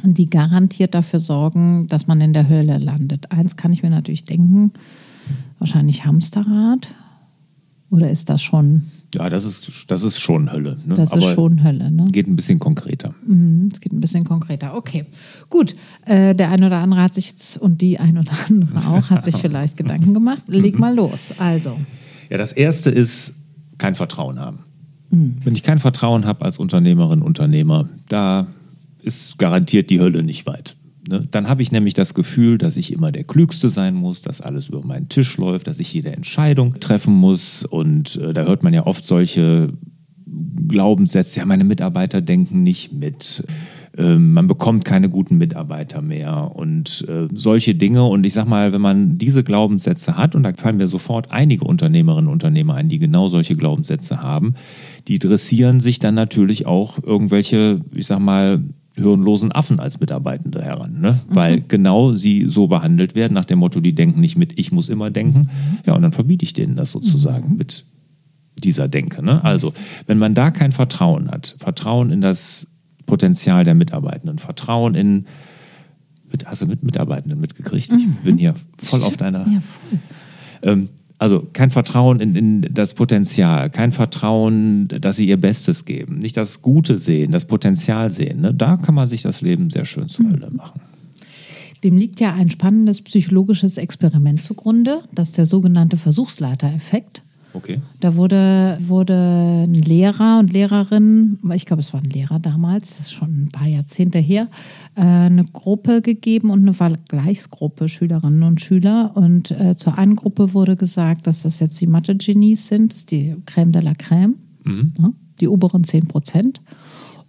die 0.02 0.30
garantiert 0.30 0.94
dafür 0.94 1.20
sorgen, 1.20 1.86
dass 1.88 2.06
man 2.06 2.20
in 2.20 2.32
der 2.32 2.48
Hölle 2.48 2.78
landet. 2.78 3.30
Eins 3.32 3.56
kann 3.56 3.72
ich 3.72 3.82
mir 3.82 3.90
natürlich 3.90 4.24
denken, 4.24 4.72
wahrscheinlich 5.58 6.04
Hamsterrad. 6.04 6.88
Oder 7.90 8.10
ist 8.10 8.28
das 8.28 8.42
schon 8.42 8.84
Ja, 9.14 9.30
das 9.30 9.44
ist, 9.46 9.86
das 9.90 10.02
ist 10.02 10.20
schon 10.20 10.52
Hölle. 10.52 10.76
Ne? 10.84 10.94
Das 10.94 11.12
Aber 11.12 11.26
ist 11.26 11.34
schon 11.34 11.64
Hölle, 11.64 11.90
ne? 11.90 12.04
Geht 12.12 12.26
ein 12.28 12.36
bisschen 12.36 12.58
konkreter. 12.58 13.14
Mhm, 13.26 13.70
Es 13.72 13.80
geht 13.80 13.92
ein 13.92 14.00
bisschen 14.00 14.24
konkreter. 14.24 14.74
Okay, 14.76 15.06
gut. 15.48 15.74
Äh, 16.04 16.34
der 16.34 16.50
eine 16.50 16.66
oder 16.66 16.78
andere 16.78 17.00
hat 17.00 17.14
sich 17.14 17.32
und 17.60 17.80
die 17.80 17.98
ein 17.98 18.18
oder 18.18 18.32
andere 18.48 18.78
auch 18.88 19.08
hat 19.08 19.24
sich 19.24 19.36
vielleicht 19.40 19.78
Gedanken 19.78 20.12
gemacht. 20.12 20.42
Leg 20.48 20.78
mal 20.78 20.94
los. 20.94 21.32
Also, 21.38 21.78
Ja, 22.28 22.36
das 22.36 22.52
erste 22.52 22.90
ist 22.90 23.34
kein 23.78 23.94
Vertrauen 23.94 24.38
haben. 24.38 24.58
Mhm. 25.10 25.36
Wenn 25.42 25.54
ich 25.54 25.62
kein 25.62 25.78
Vertrauen 25.78 26.26
habe 26.26 26.44
als 26.44 26.58
Unternehmerin, 26.58 27.22
Unternehmer, 27.22 27.88
da 28.10 28.46
ist 29.02 29.38
garantiert 29.38 29.90
die 29.90 30.00
Hölle 30.00 30.22
nicht 30.22 30.46
weit. 30.46 30.76
Ne? 31.08 31.26
Dann 31.30 31.48
habe 31.48 31.62
ich 31.62 31.72
nämlich 31.72 31.94
das 31.94 32.14
Gefühl, 32.14 32.58
dass 32.58 32.76
ich 32.76 32.92
immer 32.92 33.10
der 33.10 33.24
Klügste 33.24 33.68
sein 33.68 33.94
muss, 33.94 34.22
dass 34.22 34.40
alles 34.40 34.68
über 34.68 34.84
meinen 34.84 35.08
Tisch 35.08 35.36
läuft, 35.38 35.66
dass 35.66 35.78
ich 35.78 35.92
jede 35.92 36.12
Entscheidung 36.12 36.80
treffen 36.80 37.14
muss. 37.14 37.64
Und 37.64 38.16
äh, 38.16 38.32
da 38.32 38.44
hört 38.44 38.62
man 38.62 38.74
ja 38.74 38.86
oft 38.86 39.04
solche 39.04 39.72
Glaubenssätze, 40.68 41.40
ja, 41.40 41.46
meine 41.46 41.64
Mitarbeiter 41.64 42.20
denken 42.20 42.62
nicht 42.62 42.92
mit. 42.92 43.44
Ähm, 43.96 44.32
man 44.32 44.46
bekommt 44.46 44.84
keine 44.84 45.08
guten 45.08 45.38
Mitarbeiter 45.38 46.02
mehr 46.02 46.52
und 46.54 47.06
äh, 47.08 47.26
solche 47.32 47.74
Dinge. 47.74 48.04
Und 48.04 48.26
ich 48.26 48.34
sag 48.34 48.46
mal, 48.46 48.72
wenn 48.72 48.80
man 48.80 49.16
diese 49.16 49.42
Glaubenssätze 49.42 50.16
hat, 50.16 50.34
und 50.34 50.42
da 50.42 50.52
fallen 50.56 50.76
mir 50.76 50.88
sofort 50.88 51.30
einige 51.30 51.64
Unternehmerinnen 51.64 52.28
und 52.28 52.34
Unternehmer 52.34 52.74
ein, 52.74 52.88
die 52.88 52.98
genau 52.98 53.28
solche 53.28 53.56
Glaubenssätze 53.56 54.22
haben, 54.22 54.54
die 55.08 55.18
dressieren 55.18 55.80
sich 55.80 55.98
dann 55.98 56.14
natürlich 56.14 56.66
auch 56.66 57.02
irgendwelche, 57.02 57.80
ich 57.92 58.06
sag 58.06 58.18
mal, 58.18 58.62
hirnlosen 58.98 59.52
Affen 59.52 59.80
als 59.80 60.00
Mitarbeitende 60.00 60.62
heran, 60.62 61.00
ne? 61.00 61.20
weil 61.28 61.60
genau 61.60 62.14
sie 62.14 62.46
so 62.48 62.66
behandelt 62.66 63.14
werden, 63.14 63.34
nach 63.34 63.44
dem 63.44 63.60
Motto, 63.60 63.80
die 63.80 63.94
denken 63.94 64.20
nicht 64.20 64.36
mit, 64.36 64.58
ich 64.58 64.72
muss 64.72 64.88
immer 64.88 65.10
denken. 65.10 65.48
Ja, 65.86 65.94
und 65.94 66.02
dann 66.02 66.12
verbiete 66.12 66.44
ich 66.44 66.52
denen 66.52 66.76
das 66.76 66.90
sozusagen 66.90 67.56
mit 67.56 67.84
dieser 68.62 68.88
Denke. 68.88 69.22
Ne? 69.22 69.42
Also, 69.44 69.72
wenn 70.06 70.18
man 70.18 70.34
da 70.34 70.50
kein 70.50 70.72
Vertrauen 70.72 71.30
hat, 71.30 71.54
Vertrauen 71.58 72.10
in 72.10 72.20
das 72.20 72.68
Potenzial 73.06 73.64
der 73.64 73.74
Mitarbeitenden, 73.74 74.38
Vertrauen 74.38 74.94
in, 74.94 75.26
mit, 76.30 76.46
hast 76.46 76.62
du 76.62 76.66
mit 76.66 76.82
Mitarbeitenden 76.82 77.40
mitgekriegt? 77.40 77.92
Ich 77.92 78.06
bin 78.22 78.36
hier 78.36 78.54
voll 78.76 79.02
auf 79.02 79.16
deiner. 79.16 79.46
ja, 79.48 79.60
voll. 79.60 79.98
Ähm, 80.62 80.88
also 81.18 81.46
kein 81.52 81.70
Vertrauen 81.70 82.20
in, 82.20 82.36
in 82.36 82.60
das 82.70 82.94
Potenzial, 82.94 83.70
kein 83.70 83.92
Vertrauen, 83.92 84.88
dass 84.88 85.16
sie 85.16 85.28
ihr 85.28 85.36
Bestes 85.36 85.84
geben, 85.84 86.18
nicht 86.18 86.36
das 86.36 86.62
Gute 86.62 86.98
sehen, 86.98 87.32
das 87.32 87.44
Potenzial 87.44 88.10
sehen. 88.10 88.40
Ne? 88.40 88.54
Da 88.54 88.76
kann 88.76 88.94
man 88.94 89.08
sich 89.08 89.22
das 89.22 89.40
Leben 89.40 89.70
sehr 89.70 89.84
schön 89.84 90.08
zur 90.08 90.30
Hölle 90.30 90.50
machen. 90.50 90.80
Dem 91.84 91.96
liegt 91.96 92.20
ja 92.20 92.34
ein 92.34 92.50
spannendes 92.50 93.02
psychologisches 93.02 93.78
Experiment 93.78 94.42
zugrunde, 94.42 95.02
das 95.12 95.30
ist 95.30 95.38
der 95.38 95.46
sogenannte 95.46 95.96
Versuchsleitereffekt. 95.96 97.22
Okay. 97.54 97.80
Da 98.00 98.14
wurde, 98.14 98.76
wurde 98.80 99.64
ein 99.64 99.74
Lehrer 99.74 100.38
und 100.38 100.52
Lehrerin, 100.52 101.38
ich 101.54 101.66
glaube, 101.66 101.80
es 101.80 101.92
war 101.92 102.00
ein 102.00 102.10
Lehrer 102.10 102.38
damals, 102.38 102.90
das 102.90 103.06
ist 103.06 103.12
schon 103.12 103.44
ein 103.44 103.48
paar 103.50 103.66
Jahrzehnte 103.66 104.18
her, 104.18 104.48
äh, 104.96 105.00
eine 105.00 105.44
Gruppe 105.44 106.02
gegeben 106.02 106.50
und 106.50 106.60
eine 106.60 106.74
Vergleichsgruppe 106.74 107.88
Schülerinnen 107.88 108.42
und 108.42 108.60
Schüler. 108.60 109.12
Und 109.14 109.50
äh, 109.50 109.76
zur 109.76 109.98
einen 109.98 110.16
Gruppe 110.16 110.52
wurde 110.52 110.76
gesagt, 110.76 111.26
dass 111.26 111.42
das 111.42 111.60
jetzt 111.60 111.80
die 111.80 111.86
Mathe-Genies 111.86 112.68
sind, 112.68 112.92
das 112.92 113.00
ist 113.00 113.10
die 113.10 113.34
Crème 113.46 113.70
de 113.70 113.82
la 113.82 113.92
Crème, 113.92 114.34
ne, 114.64 115.14
die 115.40 115.48
oberen 115.48 115.84
10 115.84 116.08
Prozent. 116.08 116.60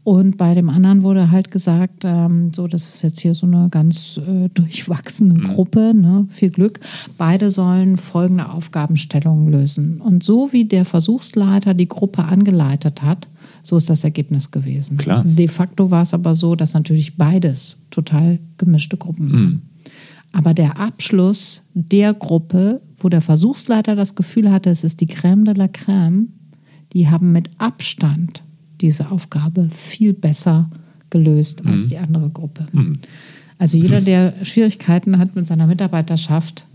Und 0.09 0.37
bei 0.37 0.55
dem 0.55 0.71
anderen 0.71 1.03
wurde 1.03 1.29
halt 1.29 1.51
gesagt, 1.51 2.01
ähm, 2.03 2.51
so, 2.51 2.65
das 2.65 2.95
ist 2.95 3.03
jetzt 3.03 3.19
hier 3.19 3.35
so 3.35 3.45
eine 3.45 3.67
ganz 3.69 4.17
äh, 4.17 4.49
durchwachsene 4.49 5.35
Gruppe, 5.35 5.93
ne? 5.93 6.25
viel 6.29 6.49
Glück. 6.49 6.79
Beide 7.19 7.51
sollen 7.51 7.95
folgende 7.95 8.49
Aufgabenstellungen 8.49 9.51
lösen. 9.51 10.01
Und 10.01 10.23
so 10.23 10.51
wie 10.51 10.65
der 10.65 10.85
Versuchsleiter 10.85 11.75
die 11.75 11.87
Gruppe 11.87 12.23
angeleitet 12.23 13.03
hat, 13.03 13.27
so 13.61 13.77
ist 13.77 13.91
das 13.91 14.03
Ergebnis 14.03 14.49
gewesen. 14.49 14.97
Klar. 14.97 15.23
De 15.23 15.47
facto 15.47 15.91
war 15.91 16.01
es 16.01 16.15
aber 16.15 16.33
so, 16.33 16.55
dass 16.55 16.73
natürlich 16.73 17.15
beides 17.15 17.77
total 17.91 18.39
gemischte 18.57 18.97
Gruppen 18.97 19.31
waren. 19.31 19.61
Aber 20.31 20.55
der 20.55 20.79
Abschluss 20.79 21.61
der 21.75 22.15
Gruppe, 22.15 22.81
wo 22.97 23.09
der 23.09 23.21
Versuchsleiter 23.21 23.95
das 23.95 24.15
Gefühl 24.15 24.51
hatte, 24.51 24.71
es 24.71 24.83
ist 24.83 25.01
die 25.01 25.07
Crème 25.07 25.43
de 25.43 25.53
la 25.53 25.65
Crème, 25.65 26.29
die 26.93 27.09
haben 27.09 27.31
mit 27.31 27.51
Abstand 27.59 28.43
diese 28.81 29.11
Aufgabe 29.11 29.69
viel 29.71 30.13
besser 30.13 30.69
gelöst 31.09 31.65
als 31.65 31.89
die 31.89 31.97
andere 31.97 32.29
Gruppe. 32.29 32.67
Also 33.57 33.77
jeder, 33.77 33.99
der 33.99 34.33
Schwierigkeiten 34.43 35.17
hat 35.17 35.35
mit 35.35 35.47
seiner 35.47 35.67
Mitarbeiterschaft, 35.67 36.65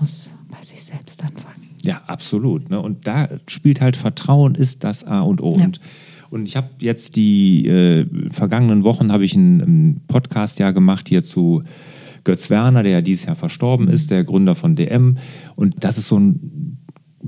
muss 0.00 0.34
bei 0.50 0.62
sich 0.62 0.82
selbst 0.82 1.22
anfangen. 1.22 1.62
Ja, 1.84 2.02
absolut. 2.06 2.68
Ne? 2.68 2.80
Und 2.80 3.06
da 3.06 3.28
spielt 3.46 3.80
halt 3.80 3.96
Vertrauen 3.96 4.54
ist 4.54 4.84
das 4.84 5.04
A 5.04 5.20
und 5.20 5.40
O. 5.40 5.54
Ja. 5.56 5.64
Und, 5.64 5.80
und 6.30 6.48
ich 6.48 6.56
habe 6.56 6.70
jetzt 6.80 7.16
die 7.16 7.66
äh, 7.66 8.06
vergangenen 8.30 8.82
Wochen 8.84 9.12
habe 9.12 9.24
ich 9.24 9.34
einen, 9.36 9.62
einen 9.62 10.00
Podcast 10.08 10.58
ja 10.58 10.72
gemacht 10.72 11.08
hier 11.08 11.22
zu 11.22 11.62
Götz 12.24 12.50
Werner, 12.50 12.82
der 12.82 12.92
ja 12.92 13.00
dieses 13.02 13.26
Jahr 13.26 13.36
verstorben 13.36 13.88
ist, 13.88 14.10
der 14.10 14.24
Gründer 14.24 14.56
von 14.56 14.74
DM. 14.74 15.18
Und 15.54 15.76
das 15.78 15.96
ist 15.96 16.08
so 16.08 16.18
ein 16.18 16.78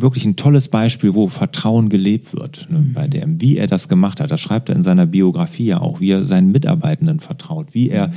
wirklich 0.01 0.25
ein 0.25 0.37
tolles 0.37 0.69
Beispiel, 0.69 1.15
wo 1.15 1.29
Vertrauen 1.29 1.89
gelebt 1.89 2.33
wird 2.35 2.69
ne, 2.71 2.85
bei 2.95 3.09
DM. 3.09 3.41
Wie 3.41 3.57
er 3.57 3.67
das 3.67 3.89
gemacht 3.89 4.21
hat, 4.21 4.31
das 4.31 4.41
schreibt 4.41 4.69
er 4.69 4.77
in 4.77 4.83
seiner 4.83 5.07
Biografie 5.07 5.67
ja 5.67 5.81
auch, 5.81 6.01
wie 6.01 6.11
er 6.11 6.25
seinen 6.25 6.53
Mitarbeitenden 6.53 7.21
vertraut, 7.21 7.69
wie 7.73 7.91
er 7.91 8.13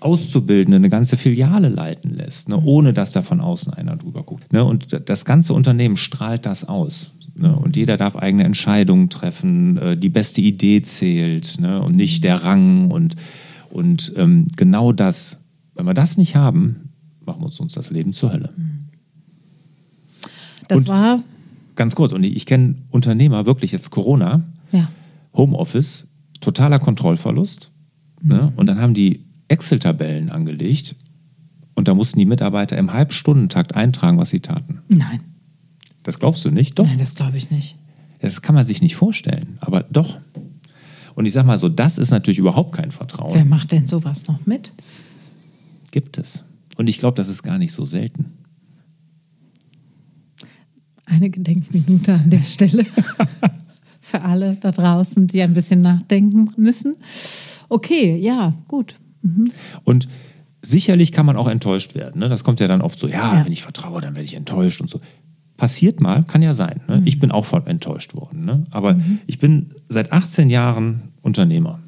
Auszubildende 0.00 0.76
eine 0.76 0.88
ganze 0.88 1.16
Filiale 1.16 1.68
leiten 1.68 2.14
lässt, 2.14 2.48
ne, 2.48 2.60
ohne 2.62 2.92
dass 2.92 3.12
da 3.12 3.22
von 3.22 3.40
außen 3.40 3.72
einer 3.74 3.96
drüber 3.96 4.22
guckt. 4.22 4.52
Ne, 4.52 4.64
und 4.64 5.08
das 5.08 5.24
ganze 5.24 5.52
Unternehmen 5.52 5.96
strahlt 5.96 6.46
das 6.46 6.68
aus. 6.68 7.12
Ne, 7.34 7.54
und 7.54 7.76
jeder 7.76 7.96
darf 7.96 8.16
eigene 8.16 8.44
Entscheidungen 8.44 9.10
treffen, 9.10 9.76
äh, 9.76 9.96
die 9.96 10.08
beste 10.08 10.40
Idee 10.40 10.82
zählt 10.82 11.60
ne, 11.60 11.82
und 11.82 11.96
nicht 11.96 12.24
der 12.24 12.42
Rang. 12.42 12.90
Und, 12.90 13.16
und 13.68 14.12
ähm, 14.16 14.48
genau 14.56 14.92
das, 14.92 15.38
wenn 15.74 15.86
wir 15.86 15.94
das 15.94 16.16
nicht 16.16 16.34
haben, 16.34 16.90
machen 17.24 17.42
wir 17.42 17.46
uns, 17.46 17.60
uns 17.60 17.74
das 17.74 17.90
Leben 17.90 18.12
zur 18.12 18.32
Hölle. 18.32 18.50
Das 20.70 20.78
Und- 20.78 20.88
war, 20.88 21.20
Ganz 21.76 21.94
kurz, 21.94 22.12
und 22.12 22.22
ich, 22.24 22.44
kenne 22.46 22.74
Unternehmer, 22.90 23.46
wirklich 23.46 23.72
jetzt 23.72 23.90
Corona, 23.90 24.42
ja, 24.70 24.88
Homeoffice, 25.34 26.06
totaler 26.40 26.78
Kontrollverlust. 26.78 27.70
Ne? 28.22 28.52
Und 28.56 28.66
dann 28.66 28.78
haben 28.80 28.92
die 28.92 29.24
Excel-Tabellen 29.48 30.28
angelegt 30.30 30.94
und 31.74 31.88
da 31.88 31.94
mussten 31.94 32.18
die 32.18 32.26
Mitarbeiter 32.26 32.76
im 32.76 32.92
Halbstundentakt 32.92 33.74
eintragen, 33.76 34.18
was 34.18 34.28
sie 34.30 34.40
taten. 34.40 34.80
nein, 34.88 35.20
Das 36.02 36.18
glaubst 36.18 36.44
du 36.44 36.50
nicht? 36.50 36.78
Doch. 36.78 36.86
nein, 36.86 36.98
das 36.98 37.14
glaube 37.14 37.38
ich 37.38 37.50
nicht. 37.50 37.76
Das 38.20 38.42
kann 38.42 38.54
man 38.54 38.66
sich 38.66 38.82
nicht 38.82 38.96
vorstellen, 38.96 39.56
aber 39.60 39.84
doch. 39.84 40.18
Und 41.14 41.24
ich 41.24 41.32
sag 41.32 41.46
mal 41.46 41.58
so, 41.58 41.68
das 41.70 41.96
ist 41.98 42.10
natürlich 42.10 42.38
überhaupt 42.38 42.72
kein 42.76 42.90
Vertrauen. 42.90 43.32
Wer 43.34 43.44
macht 43.46 43.72
denn 43.72 43.86
sowas 43.86 44.26
noch 44.28 44.44
mit? 44.44 44.72
Gibt 45.92 46.18
es. 46.18 46.44
Und 46.76 46.88
ich 46.88 46.98
glaube, 46.98 47.16
das 47.16 47.28
ist 47.28 47.42
gar 47.42 47.56
nicht 47.58 47.72
so 47.72 47.84
selten. 47.86 48.32
Eine 51.10 51.30
Gedenkminute 51.30 52.14
an 52.14 52.30
der 52.30 52.42
Stelle. 52.42 52.86
Für 54.00 54.22
alle 54.22 54.56
da 54.56 54.70
draußen, 54.72 55.26
die 55.26 55.42
ein 55.42 55.54
bisschen 55.54 55.82
nachdenken 55.82 56.50
müssen. 56.56 56.96
Okay, 57.68 58.16
ja, 58.16 58.54
gut. 58.68 58.94
Und 59.84 60.08
sicherlich 60.62 61.12
kann 61.12 61.26
man 61.26 61.36
auch 61.36 61.46
enttäuscht 61.46 61.94
werden. 61.94 62.20
Ne? 62.20 62.28
Das 62.28 62.42
kommt 62.44 62.60
ja 62.60 62.68
dann 62.68 62.80
oft 62.80 62.98
so, 62.98 63.06
ja, 63.08 63.38
Ja. 63.38 63.44
wenn 63.44 63.52
ich 63.52 63.62
vertraue, 63.62 64.00
dann 64.00 64.14
werde 64.14 64.24
ich 64.24 64.34
enttäuscht 64.34 64.80
und 64.80 64.88
so. 64.90 65.00
Passiert 65.56 66.00
mal, 66.00 66.24
kann 66.24 66.42
ja 66.42 66.54
sein. 66.54 66.80
Ne? 66.88 67.02
Ich 67.04 67.18
bin 67.20 67.30
auch 67.30 67.44
voll 67.44 67.62
enttäuscht 67.66 68.14
worden. 68.16 68.44
Ne? 68.46 68.66
Aber 68.70 68.98
ich 69.26 69.38
bin 69.38 69.74
seit 69.88 70.12
18 70.12 70.48
Jahren 70.48 71.02
Unternehmer. 71.22 71.80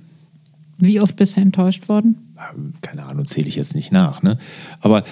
Wie 0.79 1.01
oft 1.01 1.17
bist 1.17 1.37
du 1.37 1.41
enttäuscht 1.41 1.89
worden? 1.89 2.35
Keine 2.83 3.05
Ahnung, 3.07 3.25
zähle 3.25 3.49
ich 3.49 3.57
jetzt 3.57 3.75
nicht 3.75 3.93
nach. 3.93 4.23
Ne? 4.23 4.37
Aber 4.81 5.05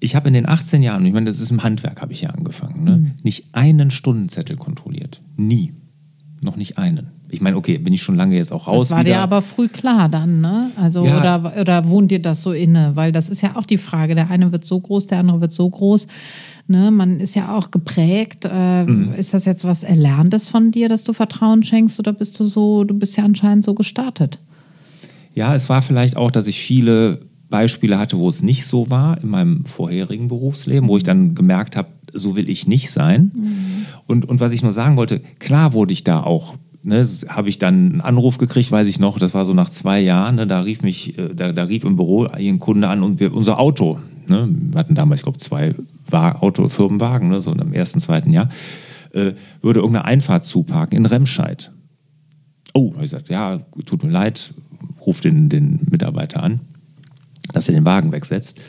ich 0.00 0.14
habe 0.16 0.28
in 0.28 0.34
den 0.34 0.48
18 0.48 0.82
Jahren, 0.82 1.04
ich 1.06 1.12
meine, 1.12 1.26
das 1.26 1.40
ist 1.40 1.50
im 1.50 1.62
Handwerk, 1.62 2.00
habe 2.00 2.12
ich 2.12 2.22
ja 2.22 2.30
angefangen, 2.30 2.84
ne? 2.84 3.14
nicht 3.22 3.44
einen 3.54 3.90
Stundenzettel 3.90 4.56
kontrolliert. 4.56 5.20
Nie. 5.36 5.72
Noch 6.42 6.56
nicht 6.56 6.78
einen. 6.78 7.08
Ich 7.28 7.42
meine, 7.42 7.56
okay, 7.58 7.76
bin 7.78 7.92
ich 7.92 8.00
schon 8.02 8.16
lange 8.16 8.34
jetzt 8.34 8.50
auch 8.50 8.66
raus. 8.66 8.88
Das 8.88 8.96
war 8.96 9.04
wieder. 9.04 9.16
dir 9.16 9.20
aber 9.20 9.42
früh 9.42 9.68
klar 9.68 10.08
dann, 10.08 10.40
ne? 10.40 10.70
Also 10.74 11.04
Ja. 11.06 11.18
oder, 11.20 11.52
oder 11.60 11.88
wohnt 11.88 12.10
dir 12.10 12.20
das 12.20 12.40
so 12.42 12.52
inne? 12.52 12.92
Weil 12.96 13.12
das 13.12 13.28
ist 13.28 13.42
ja 13.42 13.56
auch 13.56 13.66
die 13.66 13.76
Frage. 13.76 14.14
Der 14.14 14.30
eine 14.30 14.50
wird 14.50 14.64
so 14.64 14.80
groß, 14.80 15.06
der 15.06 15.18
andere 15.18 15.40
wird 15.42 15.52
so 15.52 15.68
groß. 15.68 16.06
Ne? 16.66 16.90
Man 16.90 17.20
ist 17.20 17.36
ja 17.36 17.54
auch 17.54 17.70
geprägt. 17.70 18.46
Äh, 18.50 18.84
Mhm. 18.84 19.12
Ist 19.12 19.34
das 19.34 19.44
jetzt 19.44 19.64
was 19.64 19.82
Erlerntes 19.82 20.48
von 20.48 20.70
dir, 20.70 20.88
dass 20.88 21.04
du 21.04 21.12
Vertrauen 21.12 21.62
schenkst, 21.62 21.98
oder 22.00 22.14
bist 22.14 22.40
du 22.40 22.44
so, 22.44 22.84
du 22.84 22.94
bist 22.98 23.16
ja 23.18 23.24
anscheinend 23.24 23.62
so 23.64 23.74
gestartet? 23.74 24.38
Ja, 25.34 25.54
es 25.54 25.68
war 25.68 25.82
vielleicht 25.82 26.16
auch, 26.16 26.30
dass 26.30 26.46
ich 26.46 26.58
viele 26.58 27.20
Beispiele 27.50 27.98
hatte, 27.98 28.16
wo 28.16 28.28
es 28.28 28.42
nicht 28.42 28.64
so 28.64 28.88
war 28.90 29.20
in 29.22 29.28
meinem 29.28 29.64
vorherigen 29.66 30.28
Berufsleben, 30.28 30.88
wo 30.88 30.96
ich 30.96 31.02
dann 31.02 31.34
gemerkt 31.34 31.76
habe, 31.76 31.88
so 32.12 32.36
will 32.36 32.48
ich 32.48 32.66
nicht 32.66 32.90
sein. 32.90 33.32
Und, 34.06 34.24
und 34.28 34.40
was 34.40 34.52
ich 34.52 34.62
nur 34.62 34.72
sagen 34.72 34.96
wollte, 34.96 35.20
klar 35.38 35.72
wurde 35.72 35.92
ich 35.92 36.04
da 36.04 36.22
auch, 36.22 36.54
ne, 36.82 37.06
habe 37.28 37.48
ich 37.48 37.58
dann 37.58 37.74
einen 37.92 38.00
Anruf 38.00 38.38
gekriegt, 38.38 38.70
weiß 38.72 38.86
ich 38.86 38.98
noch, 38.98 39.18
das 39.18 39.34
war 39.34 39.44
so 39.44 39.52
nach 39.54 39.70
zwei 39.70 40.00
Jahren, 40.00 40.36
ne, 40.36 40.46
da 40.46 40.60
rief 40.60 40.82
mich, 40.82 41.18
äh, 41.18 41.34
da, 41.34 41.52
da 41.52 41.64
rief 41.64 41.84
im 41.84 41.96
Büro 41.96 42.24
ein 42.26 42.58
Kunde 42.58 42.88
an 42.88 43.02
und 43.02 43.20
wir, 43.20 43.34
unser 43.34 43.58
Auto, 43.58 43.98
ne, 44.28 44.48
wir 44.50 44.78
hatten 44.78 44.94
damals, 44.94 45.20
ich 45.20 45.24
glaube, 45.24 45.38
zwei 45.38 45.74
Wa- 46.08 46.36
Auto, 46.40 46.68
Firmenwagen, 46.68 47.28
ne, 47.28 47.40
so 47.40 47.52
im 47.52 47.72
ersten, 47.72 48.00
zweiten 48.00 48.32
Jahr. 48.32 48.48
äh, 49.12 49.32
würde 49.60 49.80
irgendeine 49.80 50.04
Einfahrt 50.04 50.44
zuparken 50.44 50.96
in 50.96 51.06
Remscheid. 51.06 51.72
Oh, 52.74 52.92
habe 52.94 53.04
ich 53.04 53.10
gesagt, 53.10 53.28
ja, 53.28 53.58
tut 53.84 54.04
mir 54.04 54.10
leid, 54.10 54.54
ruf 55.04 55.20
den, 55.20 55.48
den 55.48 55.86
Mitarbeiter 55.90 56.42
an, 56.42 56.60
dass 57.52 57.68
er 57.68 57.74
den 57.74 57.84
Wagen 57.84 58.12
wegsetzt. 58.12 58.60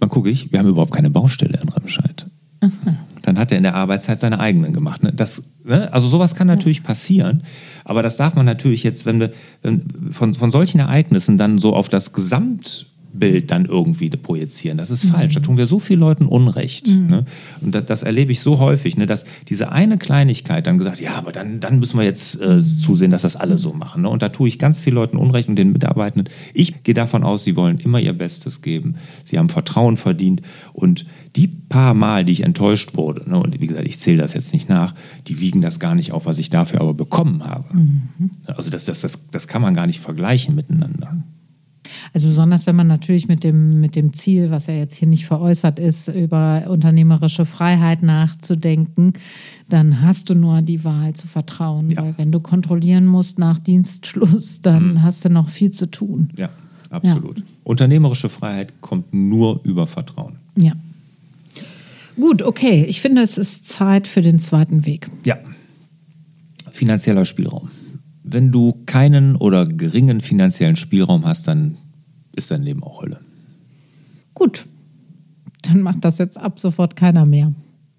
Dann 0.00 0.08
gucke 0.08 0.30
ich, 0.30 0.52
wir 0.52 0.58
haben 0.58 0.68
überhaupt 0.68 0.92
keine 0.92 1.10
Baustelle 1.10 1.58
in 1.62 1.68
Remscheid. 1.68 2.26
Aha. 2.60 2.96
Dann 3.22 3.38
hat 3.38 3.52
er 3.52 3.58
in 3.58 3.62
der 3.62 3.74
Arbeitszeit 3.74 4.18
seine 4.18 4.40
eigenen 4.40 4.72
gemacht. 4.72 5.02
Ne? 5.02 5.12
Das, 5.12 5.44
ne? 5.64 5.92
Also 5.92 6.08
sowas 6.08 6.34
kann 6.34 6.48
natürlich 6.48 6.82
passieren, 6.82 7.44
aber 7.84 8.02
das 8.02 8.16
darf 8.16 8.34
man 8.34 8.46
natürlich 8.46 8.82
jetzt, 8.82 9.06
wenn 9.06 9.20
wir 9.20 9.32
wenn 9.62 10.12
von, 10.12 10.34
von 10.34 10.50
solchen 10.50 10.80
Ereignissen 10.80 11.36
dann 11.36 11.58
so 11.58 11.74
auf 11.74 11.88
das 11.88 12.12
Gesamt 12.12 12.86
Bild 13.12 13.50
dann 13.50 13.66
irgendwie 13.66 14.10
projizieren. 14.10 14.78
Das 14.78 14.90
ist 14.90 15.04
falsch. 15.06 15.34
Da 15.34 15.40
mhm. 15.40 15.44
tun 15.44 15.56
wir 15.56 15.66
so 15.66 15.78
vielen 15.78 16.00
Leuten 16.00 16.26
Unrecht. 16.26 16.88
Mhm. 16.88 17.06
Ne? 17.06 17.24
Und 17.60 17.74
das, 17.74 17.84
das, 17.86 18.02
erlebe 18.02 18.32
ich 18.32 18.40
so 18.40 18.58
häufig, 18.58 18.96
ne? 18.96 19.06
dass 19.06 19.24
diese 19.48 19.72
eine 19.72 19.98
Kleinigkeit 19.98 20.66
dann 20.66 20.78
gesagt, 20.78 21.00
ja, 21.00 21.14
aber 21.14 21.32
dann, 21.32 21.60
dann 21.60 21.78
müssen 21.78 21.98
wir 21.98 22.04
jetzt 22.04 22.40
äh, 22.40 22.56
mhm. 22.56 22.60
zusehen, 22.60 23.10
dass 23.10 23.22
das 23.22 23.36
alle 23.36 23.58
so 23.58 23.72
machen. 23.72 24.02
Ne? 24.02 24.08
Und 24.08 24.22
da 24.22 24.30
tue 24.30 24.48
ich 24.48 24.58
ganz 24.58 24.80
vielen 24.80 24.96
Leuten 24.96 25.16
Unrecht 25.16 25.48
und 25.48 25.56
den 25.56 25.72
Mitarbeitenden. 25.72 26.32
Ich 26.54 26.82
gehe 26.82 26.94
davon 26.94 27.22
aus, 27.22 27.44
sie 27.44 27.56
wollen 27.56 27.78
immer 27.78 28.00
ihr 28.00 28.12
Bestes 28.12 28.62
geben. 28.62 28.96
Sie 29.24 29.38
haben 29.38 29.48
Vertrauen 29.48 29.96
verdient. 29.96 30.42
Und 30.72 31.06
die 31.36 31.46
paar 31.46 31.94
Mal, 31.94 32.24
die 32.24 32.32
ich 32.32 32.42
enttäuscht 32.42 32.96
wurde, 32.96 33.28
ne? 33.28 33.38
und 33.38 33.58
wie 33.60 33.66
gesagt, 33.66 33.86
ich 33.86 33.98
zähle 33.98 34.18
das 34.18 34.34
jetzt 34.34 34.52
nicht 34.52 34.68
nach, 34.68 34.94
die 35.26 35.40
wiegen 35.40 35.60
das 35.60 35.80
gar 35.80 35.94
nicht 35.94 36.12
auf, 36.12 36.26
was 36.26 36.38
ich 36.38 36.50
dafür 36.50 36.80
aber 36.80 36.94
bekommen 36.94 37.44
habe. 37.44 37.64
Mhm. 37.76 38.30
Also 38.46 38.70
das, 38.70 38.84
das, 38.84 39.00
das, 39.00 39.30
das 39.30 39.48
kann 39.48 39.62
man 39.62 39.74
gar 39.74 39.86
nicht 39.86 40.00
vergleichen 40.00 40.54
miteinander. 40.54 41.22
Also 42.12 42.28
besonders 42.28 42.66
wenn 42.66 42.76
man 42.76 42.86
natürlich 42.86 43.28
mit 43.28 43.44
dem, 43.44 43.80
mit 43.80 43.96
dem 43.96 44.12
Ziel, 44.12 44.50
was 44.50 44.66
ja 44.66 44.74
jetzt 44.74 44.96
hier 44.96 45.08
nicht 45.08 45.26
veräußert 45.26 45.78
ist, 45.78 46.08
über 46.08 46.64
unternehmerische 46.68 47.44
Freiheit 47.44 48.02
nachzudenken, 48.02 49.14
dann 49.68 50.02
hast 50.02 50.30
du 50.30 50.34
nur 50.34 50.62
die 50.62 50.84
Wahl 50.84 51.14
zu 51.14 51.26
vertrauen. 51.26 51.90
Ja. 51.90 52.02
Weil 52.02 52.14
wenn 52.18 52.32
du 52.32 52.40
kontrollieren 52.40 53.06
musst 53.06 53.38
nach 53.38 53.58
Dienstschluss, 53.58 54.60
dann 54.62 54.92
mhm. 54.92 55.02
hast 55.02 55.24
du 55.24 55.28
noch 55.28 55.48
viel 55.48 55.70
zu 55.70 55.86
tun. 55.86 56.30
Ja, 56.36 56.50
absolut. 56.90 57.38
Ja. 57.38 57.44
Unternehmerische 57.64 58.28
Freiheit 58.28 58.80
kommt 58.80 59.14
nur 59.14 59.60
über 59.64 59.86
Vertrauen. 59.86 60.36
Ja. 60.56 60.72
Gut, 62.16 62.42
okay. 62.42 62.84
Ich 62.88 63.00
finde, 63.00 63.22
es 63.22 63.38
ist 63.38 63.68
Zeit 63.68 64.06
für 64.06 64.22
den 64.22 64.38
zweiten 64.38 64.84
Weg. 64.84 65.10
Ja. 65.24 65.38
Finanzieller 66.70 67.24
Spielraum. 67.24 67.70
Wenn 68.22 68.52
du 68.52 68.74
keinen 68.86 69.36
oder 69.36 69.64
geringen 69.64 70.20
finanziellen 70.20 70.76
Spielraum 70.76 71.26
hast, 71.26 71.48
dann 71.48 71.76
ist 72.34 72.50
dein 72.50 72.62
Leben 72.62 72.82
auch 72.82 73.02
Hölle. 73.02 73.20
Gut, 74.34 74.66
dann 75.62 75.82
macht 75.82 76.04
das 76.04 76.18
jetzt 76.18 76.38
ab 76.38 76.60
sofort 76.60 76.96
keiner 76.96 77.26
mehr. 77.26 77.52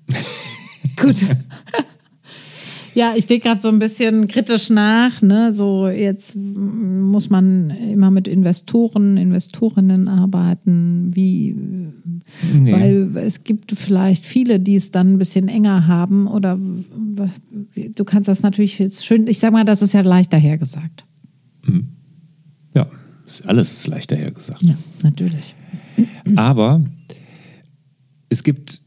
Gut. 1.02 1.18
Ja, 2.96 3.14
ich 3.16 3.26
denke 3.26 3.48
gerade 3.48 3.60
so 3.60 3.70
ein 3.70 3.80
bisschen 3.80 4.28
kritisch 4.28 4.70
nach. 4.70 5.22
Ne? 5.22 5.52
So 5.52 5.88
jetzt 5.88 6.36
muss 6.36 7.30
man 7.30 7.72
immer 7.72 8.12
mit 8.12 8.28
Investoren, 8.28 9.18
Investorinnen 9.18 10.08
arbeiten. 10.08 11.10
Wie, 11.16 11.56
nee. 12.54 12.72
weil 12.72 13.18
es 13.18 13.44
gibt 13.44 13.72
vielleicht 13.72 14.26
viele, 14.26 14.60
die 14.60 14.76
es 14.76 14.92
dann 14.92 15.14
ein 15.14 15.18
bisschen 15.18 15.48
enger 15.48 15.88
haben. 15.88 16.28
Oder 16.28 16.60
du 16.60 18.04
kannst 18.06 18.28
das 18.28 18.44
natürlich 18.44 18.78
jetzt 18.78 19.06
schön. 19.06 19.28
Ich 19.28 19.40
sage 19.40 19.54
mal, 19.54 19.66
das 19.66 19.82
ist 19.82 19.94
ja 19.94 20.02
leichter 20.02 20.38
hergesagt. 20.38 21.06
Mhm. 21.66 21.93
Alles 23.46 23.74
ist 23.74 23.88
leichter 23.88 24.16
hergesagt. 24.16 24.62
Ja, 24.62 24.76
natürlich. 25.02 25.56
Aber 26.36 26.82
es 28.30 28.44
gibt 28.44 28.84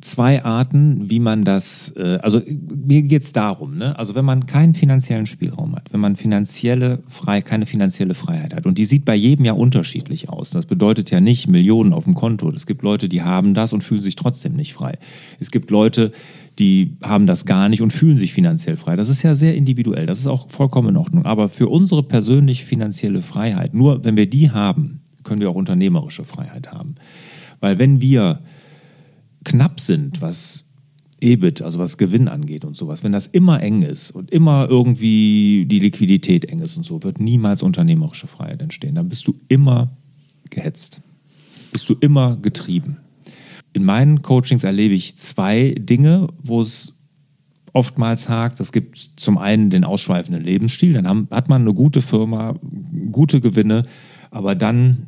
zwei 0.00 0.44
Arten, 0.44 1.10
wie 1.10 1.18
man 1.18 1.44
das, 1.44 1.92
äh, 1.96 2.18
also 2.22 2.40
mir 2.46 3.02
geht 3.02 3.24
es 3.24 3.32
darum, 3.32 3.76
ne? 3.76 3.98
also 3.98 4.14
wenn 4.14 4.24
man 4.24 4.46
keinen 4.46 4.74
finanziellen 4.74 5.26
Spielraum 5.26 5.74
hat, 5.74 5.92
wenn 5.92 6.00
man 6.00 6.16
finanzielle 6.16 7.02
frei, 7.08 7.40
keine 7.40 7.66
finanzielle 7.66 8.14
Freiheit 8.14 8.54
hat 8.54 8.66
und 8.66 8.78
die 8.78 8.84
sieht 8.84 9.04
bei 9.04 9.16
jedem 9.16 9.44
ja 9.44 9.52
unterschiedlich 9.52 10.28
aus. 10.28 10.50
Das 10.50 10.66
bedeutet 10.66 11.10
ja 11.10 11.20
nicht 11.20 11.48
Millionen 11.48 11.92
auf 11.92 12.04
dem 12.04 12.14
Konto. 12.14 12.50
Es 12.50 12.66
gibt 12.66 12.82
Leute, 12.82 13.08
die 13.08 13.22
haben 13.22 13.54
das 13.54 13.72
und 13.72 13.82
fühlen 13.82 14.02
sich 14.02 14.14
trotzdem 14.14 14.54
nicht 14.54 14.72
frei. 14.72 14.98
Es 15.40 15.50
gibt 15.50 15.70
Leute, 15.70 16.12
die 16.58 16.96
haben 17.02 17.26
das 17.26 17.46
gar 17.46 17.68
nicht 17.68 17.82
und 17.82 17.92
fühlen 17.92 18.18
sich 18.18 18.32
finanziell 18.32 18.76
frei. 18.76 18.96
Das 18.96 19.08
ist 19.08 19.22
ja 19.22 19.34
sehr 19.34 19.54
individuell, 19.54 20.06
das 20.06 20.18
ist 20.18 20.26
auch 20.26 20.50
vollkommen 20.50 20.90
in 20.90 20.96
Ordnung. 20.96 21.24
Aber 21.24 21.48
für 21.48 21.68
unsere 21.68 22.02
persönliche 22.02 22.66
finanzielle 22.66 23.22
Freiheit, 23.22 23.74
nur 23.74 24.04
wenn 24.04 24.16
wir 24.16 24.28
die 24.28 24.50
haben, 24.50 25.00
können 25.22 25.40
wir 25.40 25.50
auch 25.50 25.54
unternehmerische 25.54 26.24
Freiheit 26.24 26.72
haben. 26.72 26.96
Weil 27.60 27.78
wenn 27.78 28.00
wir 28.00 28.40
knapp 29.44 29.78
sind, 29.80 30.20
was 30.20 30.64
EBIT, 31.20 31.62
also 31.62 31.78
was 31.78 31.98
Gewinn 31.98 32.28
angeht 32.28 32.64
und 32.64 32.76
sowas, 32.76 33.04
wenn 33.04 33.12
das 33.12 33.26
immer 33.26 33.62
eng 33.62 33.82
ist 33.82 34.10
und 34.10 34.30
immer 34.30 34.68
irgendwie 34.68 35.66
die 35.66 35.80
Liquidität 35.80 36.44
eng 36.46 36.60
ist 36.60 36.76
und 36.76 36.84
so, 36.84 37.02
wird 37.02 37.20
niemals 37.20 37.62
unternehmerische 37.62 38.26
Freiheit 38.26 38.62
entstehen. 38.62 38.94
Dann 38.94 39.08
bist 39.08 39.26
du 39.26 39.34
immer 39.48 39.90
gehetzt. 40.50 41.00
Bist 41.72 41.88
du 41.88 41.94
immer 42.00 42.36
getrieben. 42.36 42.98
In 43.72 43.84
meinen 43.84 44.22
Coachings 44.22 44.64
erlebe 44.64 44.94
ich 44.94 45.18
zwei 45.18 45.74
Dinge, 45.78 46.28
wo 46.42 46.60
es 46.60 46.98
oftmals 47.72 48.28
hakt. 48.28 48.60
Es 48.60 48.72
gibt 48.72 48.98
zum 49.16 49.38
einen 49.38 49.70
den 49.70 49.84
ausschweifenden 49.84 50.42
Lebensstil, 50.42 50.94
dann 50.94 51.28
hat 51.30 51.48
man 51.48 51.62
eine 51.62 51.74
gute 51.74 52.02
Firma, 52.02 52.54
gute 53.12 53.40
Gewinne, 53.40 53.84
aber 54.30 54.54
dann 54.54 55.06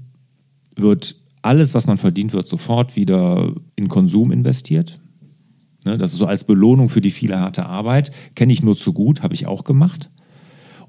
wird 0.77 1.17
alles, 1.43 1.75
was 1.75 1.87
man 1.87 1.97
verdient, 1.97 2.33
wird 2.33 2.47
sofort 2.47 2.97
wieder 2.97 3.55
in 3.77 3.89
Konsum 3.89 4.31
investiert. 4.31 4.97
Ne, 5.85 5.97
das 5.97 6.13
ist 6.13 6.19
so 6.19 6.27
als 6.27 6.45
Belohnung 6.45 6.89
für 6.89 7.01
die 7.01 7.11
viele 7.11 7.39
harte 7.39 7.67
Arbeit. 7.67 8.13
Kenne 8.35 8.53
ich 8.53 8.63
nur 8.63 8.77
zu 8.77 8.93
gut, 8.93 9.23
habe 9.23 9.35
ich 9.35 9.47
auch 9.47 9.65
gemacht. 9.65 10.11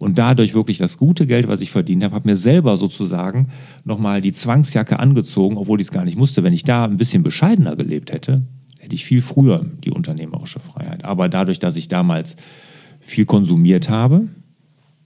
Und 0.02 0.18
dadurch 0.18 0.54
wirklich 0.54 0.78
das 0.78 0.98
gute 0.98 1.28
Geld, 1.28 1.48
was 1.48 1.62
ich 1.62 1.72
verdient 1.72 2.04
habe, 2.04 2.16
habe 2.16 2.30
mir 2.30 2.36
selber 2.36 2.76
sozusagen 2.78 3.50
nochmal 3.84 4.22
die 4.22 4.34
Zwangsjacke 4.34 5.00
angezogen, 5.00 5.58
obwohl 5.58 5.80
ich 5.80 5.88
es 5.88 5.92
gar 5.92 6.06
nicht 6.06 6.18
musste. 6.18 6.44
Wenn 6.44 6.54
ich 6.54 6.64
da 6.64 6.86
ein 6.86 6.98
bisschen 6.98 7.24
bescheidener 7.24 7.76
gelebt 7.76 8.12
hätte, 8.12 8.44
hätte 8.80 8.96
ich 8.96 9.06
viel 9.06 9.22
früher 9.22 9.66
die 9.84 9.92
unternehmerische 9.92 10.60
Freiheit. 10.60 11.06
Aber 11.06 11.30
dadurch, 11.30 11.60
dass 11.60 11.76
ich 11.76 11.88
damals 11.88 12.36
viel 13.00 13.26
konsumiert 13.26 13.90
habe, 13.90 14.28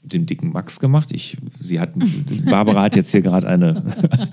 dem 0.01 0.25
dicken 0.25 0.51
Max 0.51 0.79
gemacht. 0.79 1.11
Ich, 1.11 1.37
sie 1.59 1.79
hat, 1.79 1.93
Barbara 2.45 2.83
hat 2.83 2.95
jetzt 2.95 3.11
hier 3.11 3.21
gerade 3.21 3.47
eine, 3.47 3.83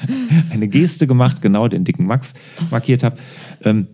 eine 0.50 0.68
Geste 0.68 1.06
gemacht, 1.06 1.42
genau 1.42 1.68
den 1.68 1.84
dicken 1.84 2.06
Max 2.06 2.34
markiert 2.70 3.02
habe, 3.02 3.16
ähm, 3.64 3.88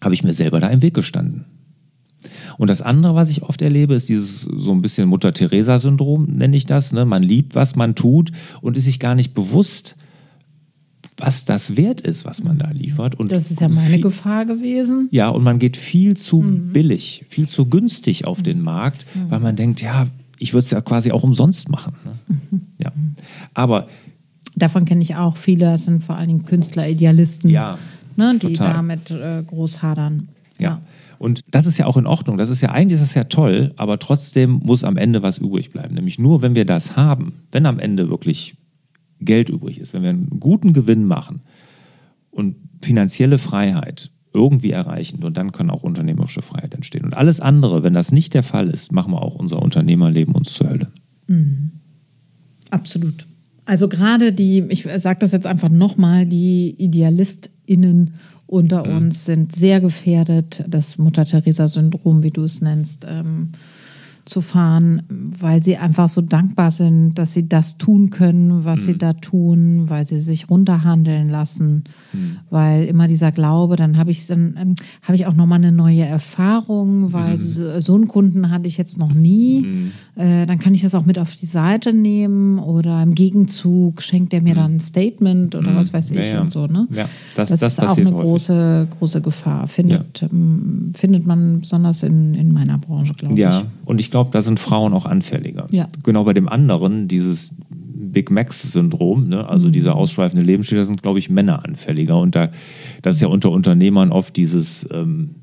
habe 0.00 0.14
ich 0.14 0.24
mir 0.24 0.32
selber 0.32 0.60
da 0.60 0.68
im 0.68 0.82
Weg 0.82 0.94
gestanden. 0.94 1.44
Und 2.60 2.68
das 2.68 2.82
andere, 2.82 3.14
was 3.14 3.30
ich 3.30 3.42
oft 3.42 3.62
erlebe, 3.62 3.94
ist 3.94 4.10
dieses 4.10 4.42
so 4.42 4.70
ein 4.72 4.82
bisschen 4.82 5.08
Mutter-Teresa-Syndrom, 5.08 6.26
nenne 6.26 6.54
ich 6.58 6.66
das. 6.66 6.92
Ne? 6.92 7.06
Man 7.06 7.22
liebt, 7.22 7.54
was 7.54 7.74
man 7.74 7.94
tut 7.94 8.32
und 8.60 8.76
ist 8.76 8.84
sich 8.84 9.00
gar 9.00 9.14
nicht 9.14 9.32
bewusst, 9.32 9.96
was 11.16 11.46
das 11.46 11.78
wert 11.78 12.02
ist, 12.02 12.26
was 12.26 12.44
man 12.44 12.58
da 12.58 12.68
liefert. 12.68 13.14
Und 13.14 13.32
das 13.32 13.50
ist 13.50 13.62
ja 13.62 13.70
meine 13.70 13.94
viel, 13.94 14.02
Gefahr 14.02 14.44
gewesen. 14.44 15.08
Ja, 15.10 15.30
und 15.30 15.42
man 15.42 15.58
geht 15.58 15.78
viel 15.78 16.18
zu 16.18 16.42
mhm. 16.42 16.74
billig, 16.74 17.24
viel 17.30 17.48
zu 17.48 17.64
günstig 17.64 18.26
auf 18.26 18.42
den 18.42 18.60
Markt, 18.60 19.06
mhm. 19.14 19.30
weil 19.30 19.40
man 19.40 19.56
denkt, 19.56 19.80
ja, 19.80 20.08
ich 20.38 20.52
würde 20.52 20.64
es 20.64 20.70
ja 20.70 20.82
quasi 20.82 21.12
auch 21.12 21.22
umsonst 21.22 21.70
machen. 21.70 21.94
Ne? 22.04 22.36
Mhm. 22.50 22.60
Ja. 22.76 22.92
Aber 23.54 23.88
davon 24.54 24.84
kenne 24.84 25.00
ich 25.00 25.16
auch 25.16 25.38
viele, 25.38 25.64
das 25.64 25.86
sind 25.86 26.04
vor 26.04 26.16
allen 26.16 26.28
Dingen 26.28 26.44
Künstler, 26.44 26.86
Idealisten, 26.86 27.48
ja, 27.48 27.78
ne, 28.16 28.38
die 28.38 28.52
damit 28.52 29.10
äh, 29.10 29.42
groß 29.46 29.80
hadern. 29.80 30.28
Ja. 30.58 30.68
ja. 30.72 30.82
Und 31.20 31.44
das 31.50 31.66
ist 31.66 31.76
ja 31.76 31.84
auch 31.84 31.98
in 31.98 32.06
Ordnung. 32.06 32.38
Das 32.38 32.48
ist 32.48 32.62
ja 32.62 32.70
eigentlich 32.70 32.94
ist 32.94 33.02
das 33.02 33.14
ja 33.14 33.24
toll, 33.24 33.74
aber 33.76 33.98
trotzdem 33.98 34.52
muss 34.64 34.84
am 34.84 34.96
Ende 34.96 35.22
was 35.22 35.36
übrig 35.36 35.70
bleiben. 35.70 35.94
Nämlich 35.94 36.18
nur, 36.18 36.40
wenn 36.40 36.54
wir 36.54 36.64
das 36.64 36.96
haben, 36.96 37.34
wenn 37.52 37.66
am 37.66 37.78
Ende 37.78 38.08
wirklich 38.08 38.56
Geld 39.20 39.50
übrig 39.50 39.78
ist, 39.78 39.92
wenn 39.92 40.02
wir 40.02 40.08
einen 40.08 40.40
guten 40.40 40.72
Gewinn 40.72 41.04
machen 41.04 41.42
und 42.30 42.56
finanzielle 42.80 43.36
Freiheit, 43.36 44.10
irgendwie 44.32 44.70
erreichen. 44.70 45.22
Und 45.22 45.36
dann 45.36 45.52
kann 45.52 45.68
auch 45.68 45.82
unternehmerische 45.82 46.40
Freiheit 46.40 46.72
entstehen. 46.74 47.04
Und 47.04 47.12
alles 47.12 47.38
andere, 47.38 47.84
wenn 47.84 47.92
das 47.92 48.12
nicht 48.12 48.32
der 48.32 48.42
Fall 48.42 48.70
ist, 48.70 48.90
machen 48.90 49.12
wir 49.12 49.20
auch 49.20 49.34
unser 49.34 49.60
Unternehmerleben 49.60 50.34
uns 50.34 50.54
zur 50.54 50.70
Hölle. 50.70 50.88
Mhm. 51.26 51.72
Absolut. 52.70 53.26
Also 53.66 53.88
gerade 53.88 54.32
die, 54.32 54.64
ich 54.70 54.84
sage 54.84 55.18
das 55.18 55.32
jetzt 55.32 55.46
einfach 55.46 55.68
nochmal, 55.68 56.24
die 56.24 56.74
IdealistInnen 57.70 58.12
unter 58.46 58.84
mhm. 58.84 58.96
uns 58.96 59.24
sind 59.26 59.54
sehr 59.54 59.80
gefährdet, 59.80 60.64
das 60.66 60.98
Mutter-Theresa-Syndrom, 60.98 62.24
wie 62.24 62.30
du 62.30 62.42
es 62.42 62.60
nennst, 62.60 63.06
ähm, 63.08 63.50
zu 64.30 64.40
fahren, 64.40 65.02
weil 65.08 65.62
sie 65.62 65.76
einfach 65.76 66.08
so 66.08 66.20
dankbar 66.22 66.70
sind, 66.70 67.14
dass 67.14 67.34
sie 67.34 67.48
das 67.48 67.76
tun 67.76 68.10
können, 68.10 68.64
was 68.64 68.84
sie 68.84 68.96
da 68.96 69.12
tun, 69.12 69.84
weil 69.88 70.06
sie 70.06 70.18
sich 70.20 70.48
runterhandeln 70.48 71.28
lassen, 71.28 71.84
weil 72.48 72.84
immer 72.86 73.06
dieser 73.08 73.32
Glaube, 73.32 73.76
dann 73.76 73.98
habe 73.98 74.10
ich 74.10 74.26
dann 74.26 74.54
ähm, 74.60 74.74
habe 75.02 75.16
ich 75.16 75.26
auch 75.26 75.34
noch 75.34 75.46
mal 75.46 75.56
eine 75.56 75.72
neue 75.72 76.04
Erfahrung, 76.04 77.12
weil 77.12 77.38
so, 77.38 77.80
so 77.80 77.94
einen 77.94 78.08
Kunden 78.08 78.50
hatte 78.50 78.66
ich 78.68 78.76
jetzt 78.78 78.98
noch 78.98 79.12
nie. 79.12 79.66
Äh, 80.16 80.46
dann 80.46 80.58
kann 80.58 80.74
ich 80.74 80.82
das 80.82 80.94
auch 80.94 81.04
mit 81.06 81.18
auf 81.18 81.34
die 81.34 81.46
Seite 81.46 81.92
nehmen 81.92 82.58
oder 82.58 83.02
im 83.02 83.14
Gegenzug 83.14 84.02
schenkt 84.02 84.32
er 84.34 84.40
mir 84.42 84.54
dann 84.54 84.76
ein 84.76 84.80
Statement 84.80 85.54
oder 85.54 85.74
was 85.74 85.92
weiß 85.92 86.10
ich 86.12 86.16
Ja, 86.18 86.34
ja. 86.34 86.40
und 86.42 86.52
so. 86.52 86.66
Ne? 86.66 86.86
Ja, 86.92 87.08
das- 87.34 87.48
das, 87.50 87.60
das 87.60 87.72
ist 87.72 87.80
auch 87.80 87.96
eine 87.96 88.10
häufig. 88.12 88.20
große 88.22 88.88
große 88.98 89.20
Gefahr. 89.22 89.66
Findet 89.66 90.22
ähm, 90.22 90.92
findet 90.94 91.26
man 91.26 91.60
besonders 91.60 92.02
in, 92.02 92.34
in 92.34 92.52
meiner 92.52 92.78
Branche, 92.78 93.14
glaube 93.14 93.38
Ja, 93.38 93.58
ich. 93.60 93.64
und 93.86 93.98
ich 94.00 94.10
glaube, 94.10 94.19
da 94.24 94.42
sind 94.42 94.60
Frauen 94.60 94.92
auch 94.92 95.06
anfälliger. 95.06 95.66
Ja. 95.70 95.88
Genau 96.02 96.24
bei 96.24 96.32
dem 96.32 96.48
anderen, 96.48 97.08
dieses 97.08 97.54
Big 97.70 98.30
Max-Syndrom, 98.30 99.28
ne? 99.28 99.48
also 99.48 99.68
Mhm. 99.68 99.72
dieser 99.72 99.94
ausschweifende 99.96 100.42
Lebensstil, 100.44 100.78
da 100.78 100.84
sind, 100.84 101.02
glaube 101.02 101.18
ich, 101.20 101.30
Männer 101.30 101.64
anfälliger. 101.64 102.18
Und 102.18 102.34
da, 102.34 102.50
das 103.02 103.16
ist 103.16 103.22
ja 103.22 103.28
unter 103.28 103.50
Unternehmern 103.52 104.10
oft 104.10 104.36
dieses, 104.36 104.88
ähm, 104.92 105.36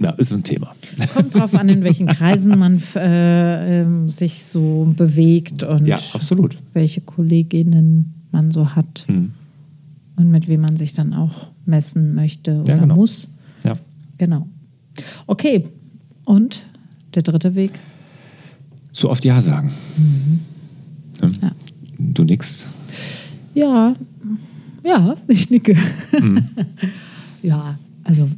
ja, 0.00 0.10
ist 0.10 0.32
ein 0.34 0.42
Thema. 0.44 0.74
Kommt 1.14 1.34
drauf 1.34 1.54
an, 1.54 1.68
in 1.68 1.82
welchen 1.84 2.06
Kreisen 2.06 2.58
man 2.58 2.82
äh, 2.96 3.82
ähm, 3.82 4.10
sich 4.10 4.44
so 4.44 4.92
bewegt 4.96 5.62
und 5.62 5.86
Ja, 5.86 5.96
absolut. 6.12 6.58
welche 6.74 7.00
Kolleginnen 7.00 8.14
man 8.32 8.50
so 8.50 8.74
hat 8.74 9.04
Hm. 9.06 9.30
und 10.16 10.30
mit 10.30 10.48
wem 10.48 10.60
man 10.60 10.76
sich 10.76 10.92
dann 10.92 11.14
auch 11.14 11.46
messen 11.64 12.14
möchte 12.14 12.60
oder 12.60 12.78
genau. 12.78 12.96
muss. 12.96 13.28
Ja. 13.62 13.74
Genau. 14.18 14.46
Okay, 15.26 15.62
und 16.24 16.66
der 17.14 17.22
dritte 17.22 17.54
Weg? 17.54 17.72
Zu 18.92 19.10
oft 19.10 19.24
Ja 19.24 19.40
sagen. 19.40 19.72
Ne? 21.20 21.30
Ja. 21.42 21.52
Du 21.98 22.24
nix. 22.24 22.66
Ja, 23.54 23.94
ja, 24.84 25.14
ich 25.28 25.50
nicke. 25.50 25.76
Mhm. 26.20 26.44
ja, 27.42 27.78
also 28.04 28.28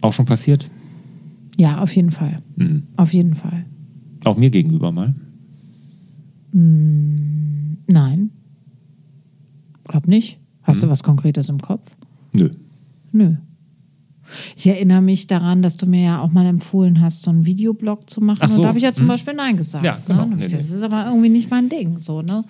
Auch 0.00 0.12
schon 0.12 0.26
passiert? 0.26 0.68
ja, 1.58 1.78
auf 1.80 1.94
jeden 1.94 2.10
Fall. 2.10 2.38
Mhm. 2.56 2.84
Auf 2.96 3.12
jeden 3.12 3.34
Fall. 3.34 3.64
Auch 4.24 4.36
mir 4.36 4.50
gegenüber 4.50 4.90
mal. 4.92 5.14
Nein. 6.52 8.30
Glaub 9.84 10.06
nicht. 10.06 10.38
Hast 10.62 10.78
Mhm. 10.78 10.80
du 10.82 10.88
was 10.90 11.02
Konkretes 11.02 11.48
im 11.48 11.58
Kopf? 11.60 11.90
Nö. 12.32 12.50
Nö. 13.12 13.36
Ich 14.56 14.66
erinnere 14.66 15.02
mich 15.02 15.26
daran, 15.26 15.62
dass 15.62 15.76
du 15.76 15.86
mir 15.86 16.02
ja 16.04 16.20
auch 16.20 16.30
mal 16.32 16.46
empfohlen 16.46 17.00
hast, 17.00 17.22
so 17.22 17.30
einen 17.30 17.46
Videoblog 17.46 18.08
zu 18.10 18.20
machen. 18.20 18.38
Ach 18.42 18.50
so. 18.50 18.56
Und 18.56 18.62
da 18.62 18.68
habe 18.68 18.78
ich 18.78 18.84
ja 18.84 18.92
zum 18.92 19.02
Hm. 19.06 19.08
Beispiel 19.08 19.34
Nein 19.34 19.56
gesagt. 19.56 19.84
Ja, 19.84 19.98
genau. 20.06 20.26
Ne? 20.26 20.36
Nee, 20.36 20.42
Das 20.44 20.52
nee. 20.52 20.58
ist 20.76 20.82
aber 20.82 21.06
irgendwie 21.06 21.28
nicht 21.28 21.50
mein 21.50 21.68
Ding. 21.68 21.98
So, 21.98 22.22
ne? 22.22 22.44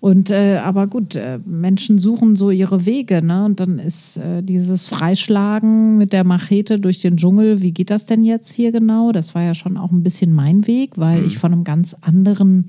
Und 0.00 0.30
äh, 0.30 0.58
aber 0.62 0.86
gut, 0.86 1.14
äh, 1.14 1.38
Menschen 1.46 1.98
suchen 1.98 2.36
so 2.36 2.50
ihre 2.50 2.84
Wege, 2.84 3.22
ne? 3.22 3.44
Und 3.46 3.58
dann 3.60 3.78
ist 3.78 4.18
äh, 4.18 4.42
dieses 4.42 4.86
Freischlagen 4.86 5.96
mit 5.96 6.12
der 6.12 6.24
Machete 6.24 6.78
durch 6.78 7.00
den 7.00 7.16
Dschungel, 7.16 7.62
wie 7.62 7.72
geht 7.72 7.88
das 7.90 8.04
denn 8.04 8.22
jetzt 8.24 8.52
hier 8.52 8.70
genau? 8.72 9.12
Das 9.12 9.34
war 9.34 9.42
ja 9.42 9.54
schon 9.54 9.76
auch 9.78 9.90
ein 9.92 10.02
bisschen 10.02 10.32
mein 10.34 10.66
Weg, 10.66 10.92
weil 10.98 11.20
Hm. 11.20 11.26
ich 11.26 11.38
von 11.38 11.52
einem 11.52 11.64
ganz 11.64 11.94
anderen 12.02 12.66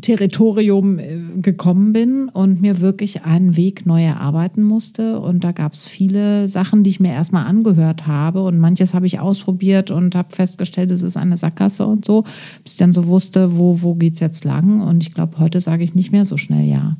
Territorium 0.00 0.98
äh, 0.98 1.18
gekommen 1.36 1.92
bin 1.92 2.28
und 2.28 2.60
mir 2.60 2.80
wirklich 2.80 3.24
einen 3.24 3.56
Weg 3.56 3.86
neu 3.86 4.02
erarbeiten 4.04 4.62
musste. 4.62 5.20
Und 5.20 5.44
da 5.44 5.52
gab 5.52 5.74
es 5.74 5.86
viele 5.86 6.48
Sachen, 6.48 6.82
die 6.82 6.90
ich 6.90 7.00
mir 7.00 7.12
erstmal 7.12 7.46
angehört 7.46 8.06
habe. 8.06 8.42
Und 8.42 8.58
manches 8.58 8.94
habe 8.94 9.06
ich 9.06 9.20
ausprobiert 9.20 9.90
und 9.90 10.14
habe 10.14 10.34
festgestellt, 10.34 10.90
es 10.90 11.02
ist 11.02 11.16
eine 11.16 11.36
Sackgasse 11.36 11.86
und 11.86 12.04
so, 12.04 12.22
bis 12.64 12.72
ich 12.72 12.78
dann 12.78 12.92
so 12.92 13.06
wusste, 13.06 13.56
wo, 13.56 13.82
wo 13.82 13.94
geht 13.94 14.14
es 14.14 14.20
jetzt 14.20 14.44
lang. 14.44 14.80
Und 14.80 15.02
ich 15.02 15.14
glaube, 15.14 15.38
heute 15.38 15.60
sage 15.60 15.84
ich 15.84 15.94
nicht 15.94 16.10
mehr 16.10 16.24
so 16.24 16.36
schnell 16.36 16.66
ja. 16.66 16.70
Ja. 16.80 16.96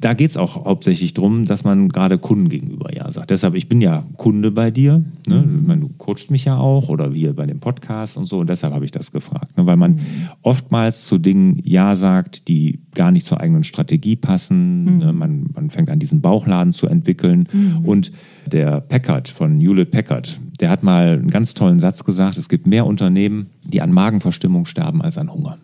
Da 0.00 0.14
geht 0.14 0.30
es 0.30 0.36
auch 0.36 0.64
hauptsächlich 0.64 1.14
darum, 1.14 1.44
dass 1.44 1.64
man 1.64 1.88
gerade 1.88 2.18
Kunden 2.18 2.48
gegenüber 2.48 2.94
Ja 2.94 3.10
sagt. 3.10 3.30
Deshalb, 3.30 3.54
ich 3.54 3.68
bin 3.68 3.80
ja 3.80 4.04
Kunde 4.16 4.50
bei 4.50 4.70
dir. 4.70 5.04
Ne? 5.26 5.44
Ich 5.60 5.66
meine, 5.66 5.80
du 5.80 5.88
coachst 5.98 6.30
mich 6.30 6.44
ja 6.44 6.56
auch 6.56 6.88
oder 6.88 7.14
wir 7.14 7.34
bei 7.34 7.46
dem 7.46 7.58
Podcast 7.58 8.16
und 8.16 8.26
so. 8.26 8.38
Und 8.38 8.48
deshalb 8.48 8.72
habe 8.74 8.84
ich 8.84 8.92
das 8.92 9.10
gefragt. 9.10 9.56
Ne? 9.56 9.66
Weil 9.66 9.76
man 9.76 9.98
oftmals 10.42 11.06
zu 11.06 11.18
Dingen 11.18 11.60
Ja 11.64 11.96
sagt, 11.96 12.48
die 12.48 12.80
gar 12.94 13.10
nicht 13.10 13.26
zur 13.26 13.40
eigenen 13.40 13.64
Strategie 13.64 14.16
passen. 14.16 14.98
Ne? 14.98 15.12
Man, 15.12 15.46
man 15.52 15.70
fängt 15.70 15.90
an, 15.90 15.98
diesen 15.98 16.20
Bauchladen 16.20 16.72
zu 16.72 16.86
entwickeln. 16.86 17.48
Und 17.82 18.12
der 18.46 18.80
Packard 18.80 19.28
von 19.28 19.58
Hewlett 19.58 19.90
Packard, 19.90 20.38
der 20.60 20.70
hat 20.70 20.82
mal 20.82 21.18
einen 21.18 21.30
ganz 21.30 21.54
tollen 21.54 21.80
Satz 21.80 22.04
gesagt. 22.04 22.38
Es 22.38 22.48
gibt 22.48 22.66
mehr 22.66 22.86
Unternehmen, 22.86 23.48
die 23.64 23.82
an 23.82 23.92
Magenverstimmung 23.92 24.64
sterben 24.66 25.02
als 25.02 25.18
an 25.18 25.32
Hunger. 25.32 25.58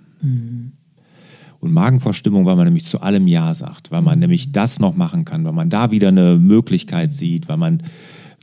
Und 1.65 1.73
Magenverstimmung, 1.73 2.45
weil 2.45 2.57
man 2.57 2.67
nämlich 2.67 2.85
zu 2.85 3.01
allem 3.01 3.27
Ja 3.27 3.55
sagt, 3.55 3.91
weil 3.91 4.03
man 4.03 4.19
nämlich 4.19 4.53
das 4.53 4.81
noch 4.81 4.95
machen 4.95 5.25
kann, 5.25 5.45
weil 5.45 5.53
man 5.53 5.71
da 5.71 5.91
wieder 5.91 6.09
eine 6.09 6.37
Möglichkeit 6.37 7.13
sieht, 7.13 7.49
weil 7.49 7.57
man 7.57 7.83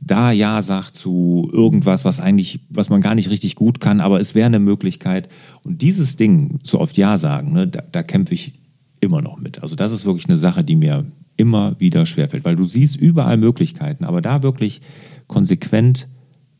da 0.04 0.32
Ja 0.32 0.60
sagt 0.60 0.96
zu 0.96 1.48
irgendwas, 1.52 2.04
was 2.04 2.20
eigentlich, 2.20 2.60
was 2.70 2.90
man 2.90 3.00
gar 3.00 3.14
nicht 3.14 3.30
richtig 3.30 3.54
gut 3.54 3.78
kann, 3.78 4.00
aber 4.00 4.20
es 4.20 4.34
wäre 4.34 4.46
eine 4.46 4.58
Möglichkeit. 4.58 5.28
Und 5.64 5.82
dieses 5.82 6.16
Ding, 6.16 6.58
so 6.64 6.80
oft 6.80 6.98
Ja 6.98 7.16
sagen, 7.16 7.52
ne, 7.52 7.68
da, 7.68 7.82
da 7.92 8.02
kämpfe 8.02 8.34
ich 8.34 8.54
immer 9.00 9.22
noch 9.22 9.38
mit. 9.38 9.62
Also 9.62 9.76
das 9.76 9.92
ist 9.92 10.04
wirklich 10.04 10.28
eine 10.28 10.36
Sache, 10.36 10.64
die 10.64 10.76
mir 10.76 11.04
immer 11.36 11.78
wieder 11.78 12.06
schwerfällt, 12.06 12.44
weil 12.44 12.56
du 12.56 12.64
siehst 12.64 12.96
überall 12.96 13.36
Möglichkeiten, 13.36 14.04
aber 14.04 14.20
da 14.20 14.42
wirklich 14.42 14.80
konsequent 15.28 16.08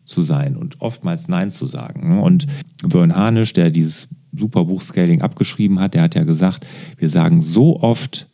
zu 0.05 0.23
sein 0.23 0.57
und 0.57 0.81
oftmals 0.81 1.29
Nein 1.29 1.51
zu 1.51 1.67
sagen. 1.67 2.15
ne? 2.15 2.21
Und 2.21 2.47
Vern 2.89 3.15
Harnisch, 3.15 3.53
der 3.53 3.71
dieses 3.71 4.09
super 4.37 4.65
Buch 4.65 4.83
Scaling 4.83 5.23
abgeschrieben 5.23 5.81
hat, 5.81 5.95
der 5.95 6.03
hat 6.03 6.15
ja 6.15 6.25
gesagt, 6.25 6.67
wir 6.97 7.09
sagen 7.09 7.41
so 7.41 7.81
oft 7.81 8.29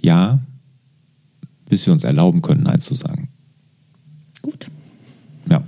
Ja, 0.00 0.40
bis 1.68 1.86
wir 1.86 1.92
uns 1.92 2.04
erlauben 2.04 2.42
können, 2.42 2.62
Nein 2.62 2.80
zu 2.80 2.94
sagen. 2.94 3.28
Gut. 4.42 4.68
Ja. 5.50 5.62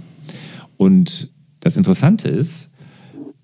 Und 0.76 1.28
das 1.60 1.76
Interessante 1.76 2.28
ist, 2.28 2.70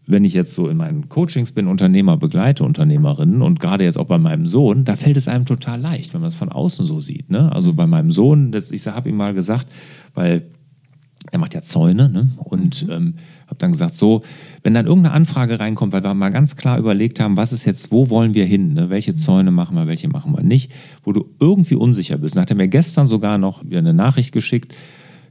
wenn 0.07 0.25
ich 0.25 0.35
jetzt 0.35 0.55
so 0.55 0.69
in 0.69 0.77
meinen 0.77 1.09
Coachings 1.09 1.51
bin, 1.51 1.67
Unternehmer 1.67 2.17
begleite, 2.17 2.65
Unternehmerinnen 2.65 3.43
und 3.43 3.59
gerade 3.59 3.85
jetzt 3.85 3.99
auch 3.99 4.07
bei 4.07 4.19
meinem 4.19 4.47
Sohn, 4.47 4.85
da 4.85 4.95
fällt 4.95 5.17
es 5.17 5.27
einem 5.27 5.45
total 5.45 5.81
leicht, 5.81 6.15
wenn 6.15 6.21
man 6.21 6.29
es 6.29 6.37
von 6.37 6.49
außen 6.49 6.87
so 6.87 7.01
sieht. 7.01 7.31
Ne? 7.31 7.53
Also 7.53 7.73
bei 7.73 7.87
meinem 7.87 8.13
Sohn, 8.13 8.53
das, 8.53 8.71
ich 8.71 8.87
habe 8.87 9.09
ihm 9.09 9.17
mal 9.17 9.35
gesagt, 9.35 9.67
weil 10.15 10.47
er 11.33 11.39
macht 11.39 11.55
ja 11.55 11.63
Zäune 11.63 12.09
ne? 12.09 12.29
und 12.37 12.87
ähm, 12.91 13.15
habe 13.47 13.57
dann 13.59 13.73
gesagt, 13.73 13.95
so, 13.95 14.23
wenn 14.63 14.75
dann 14.75 14.87
irgendeine 14.87 15.15
Anfrage 15.15 15.61
reinkommt, 15.61 15.93
weil 15.93 16.03
wir 16.03 16.15
mal 16.15 16.31
ganz 16.31 16.57
klar 16.57 16.79
überlegt 16.79 17.21
haben, 17.21 17.37
was 17.37 17.53
ist 17.53 17.65
jetzt, 17.65 17.93
wo 17.93 18.11
wollen 18.11 18.35
wir 18.35 18.45
hin, 18.45 18.75
ne? 18.75 18.91
welche 18.91 19.15
Zäune 19.15 19.51
machen 19.51 19.77
wir, 19.77 19.87
welche 19.87 20.09
machen 20.09 20.35
wir 20.37 20.43
nicht, 20.43 20.73
wo 21.05 21.13
du 21.13 21.27
irgendwie 21.39 21.75
unsicher 21.75 22.19
bist. 22.19 22.37
Dann 22.37 22.43
hat 22.43 22.51
er 22.51 22.57
mir 22.57 22.69
gestern 22.69 23.07
sogar 23.07 23.39
noch 23.39 23.65
wieder 23.65 23.79
eine 23.79 23.95
Nachricht 23.95 24.33
geschickt, 24.33 24.75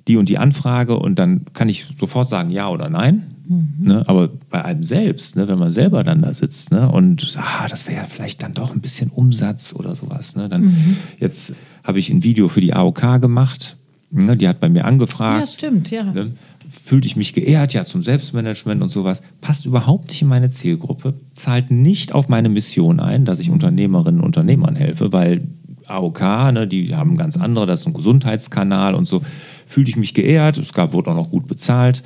die 0.08 0.18
und 0.18 0.30
die 0.30 0.38
Anfrage 0.38 0.98
und 0.98 1.18
dann 1.18 1.46
kann 1.54 1.68
ich 1.70 1.88
sofort 1.98 2.30
sagen 2.30 2.52
ja 2.52 2.70
oder 2.70 2.90
nein. 2.90 3.36
Ne? 3.48 4.04
Aber 4.08 4.30
bei 4.50 4.66
einem 4.66 4.84
selbst, 4.84 5.36
ne? 5.36 5.48
wenn 5.48 5.60
man 5.60 5.72
selber 5.72 6.04
dann 6.04 6.22
da 6.22 6.34
sitzt 6.34 6.72
ne? 6.72 6.90
und 6.92 7.38
ah, 7.38 7.68
das 7.68 7.88
wäre 7.88 8.02
ja 8.02 8.08
vielleicht 8.08 8.42
dann 8.42 8.54
doch 8.54 8.74
ein 8.74 8.82
bisschen 8.82 9.10
Umsatz 9.10 9.74
oder 9.76 9.96
sowas. 9.96 10.36
Ne? 10.36 10.50
Dann 10.50 10.76
jetzt 11.20 11.54
habe 11.84 12.00
ich 12.00 12.10
ein 12.10 12.24
Video 12.24 12.48
für 12.50 12.62
die 12.62 12.74
AOK 12.74 13.22
gemacht. 13.22 13.78
Ne? 14.16 14.38
Die 14.38 14.48
hat 14.48 14.60
bei 14.60 14.70
mir 14.70 14.86
angefragt. 14.86 15.42
Ja, 15.42 15.48
stimmt, 15.48 15.92
ja. 15.92 16.04
Ne? 16.04 16.32
Fühlte 16.70 17.08
ich 17.08 17.16
mich 17.16 17.34
geehrt, 17.34 17.74
ja, 17.74 17.84
zum 17.84 18.02
Selbstmanagement 18.02 18.82
und 18.82 18.90
sowas. 18.90 19.22
Passt 19.42 19.66
überhaupt 19.66 20.10
nicht 20.10 20.22
in 20.22 20.28
meine 20.28 20.50
Zielgruppe, 20.50 21.14
zahlt 21.34 21.70
nicht 21.72 22.14
auf 22.14 22.28
meine 22.28 22.50
Mission 22.50 23.00
ein, 23.00 23.26
dass 23.26 23.40
ich 23.40 23.50
Unternehmerinnen 23.50 24.20
und 24.20 24.26
Unternehmern 24.26 24.76
helfe, 24.76 25.12
weil 25.14 25.48
AOK, 25.88 26.22
ne, 26.54 26.68
die 26.68 26.96
haben 26.96 27.18
ganz 27.18 27.38
andere, 27.38 27.68
das 27.68 27.82
ist 27.82 27.88
ein 27.88 27.94
Gesundheitskanal 27.94 28.96
und 28.96 29.08
so. 29.08 29.22
Fühlte 29.68 29.92
ich 29.92 29.98
mich 29.98 30.14
geehrt, 30.14 30.58
es 30.58 30.74
gab, 30.74 30.94
wurde 30.94 31.12
auch 31.12 31.16
noch 31.16 31.30
gut 31.30 31.48
bezahlt. 31.48 32.04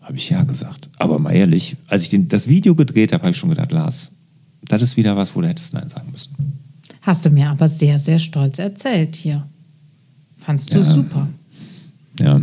Habe 0.00 0.16
ich 0.16 0.30
ja 0.30 0.42
gesagt. 0.44 0.88
Aber 0.98 1.18
mal 1.18 1.32
ehrlich, 1.32 1.76
als 1.86 2.04
ich 2.04 2.08
den, 2.08 2.28
das 2.28 2.48
Video 2.48 2.74
gedreht 2.74 3.12
habe, 3.12 3.22
habe 3.22 3.30
ich 3.32 3.36
schon 3.36 3.50
gedacht, 3.50 3.72
Lars, 3.72 4.12
das 4.62 4.82
ist 4.82 4.96
wieder 4.96 5.16
was, 5.16 5.34
wo 5.34 5.40
du 5.40 5.48
hättest 5.48 5.74
Nein 5.74 5.88
sagen 5.88 6.10
müssen. 6.10 6.34
Hast 7.02 7.24
du 7.24 7.30
mir 7.30 7.48
aber 7.48 7.68
sehr, 7.68 7.98
sehr 7.98 8.18
stolz 8.18 8.58
erzählt 8.58 9.16
hier. 9.16 9.46
Fandst 10.40 10.72
du 10.74 10.78
Ja. 10.78 10.84
super. 10.84 11.28
Ja, 12.20 12.40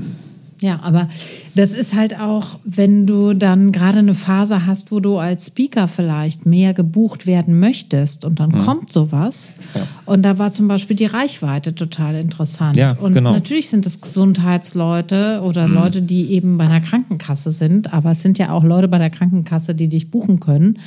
Ja, 0.59 0.79
aber 0.81 1.07
das 1.53 1.73
ist 1.73 1.93
halt 1.93 2.19
auch, 2.19 2.57
wenn 2.63 3.05
du 3.05 3.35
dann 3.35 3.71
gerade 3.71 3.99
eine 3.99 4.15
Phase 4.15 4.65
hast, 4.65 4.91
wo 4.91 4.99
du 4.99 5.19
als 5.19 5.45
Speaker 5.45 5.87
vielleicht 5.87 6.47
mehr 6.47 6.73
gebucht 6.73 7.27
werden 7.27 7.59
möchtest 7.59 8.25
und 8.25 8.39
dann 8.39 8.57
kommt 8.65 8.91
sowas. 8.91 9.51
Ja. 9.75 9.81
Und 10.05 10.23
da 10.23 10.39
war 10.39 10.51
zum 10.51 10.67
Beispiel 10.67 10.95
die 10.95 11.05
Reichweite 11.05 11.75
total 11.75 12.15
interessant. 12.15 12.75
Ja, 12.75 12.93
und 12.97 13.13
genau. 13.13 13.33
natürlich 13.33 13.69
sind 13.69 13.85
es 13.85 14.01
Gesundheitsleute 14.01 15.41
oder 15.43 15.67
Leute, 15.67 16.01
die 16.01 16.31
eben 16.31 16.57
bei 16.57 16.65
einer 16.65 16.81
Krankenkasse 16.81 17.51
sind, 17.51 17.93
aber 17.93 18.11
es 18.11 18.23
sind 18.23 18.39
ja 18.39 18.49
auch 18.51 18.63
Leute 18.63 18.87
bei 18.87 18.97
der 18.97 19.11
Krankenkasse, 19.11 19.75
die 19.75 19.89
dich 19.89 20.09
buchen 20.09 20.39
können. 20.39 20.79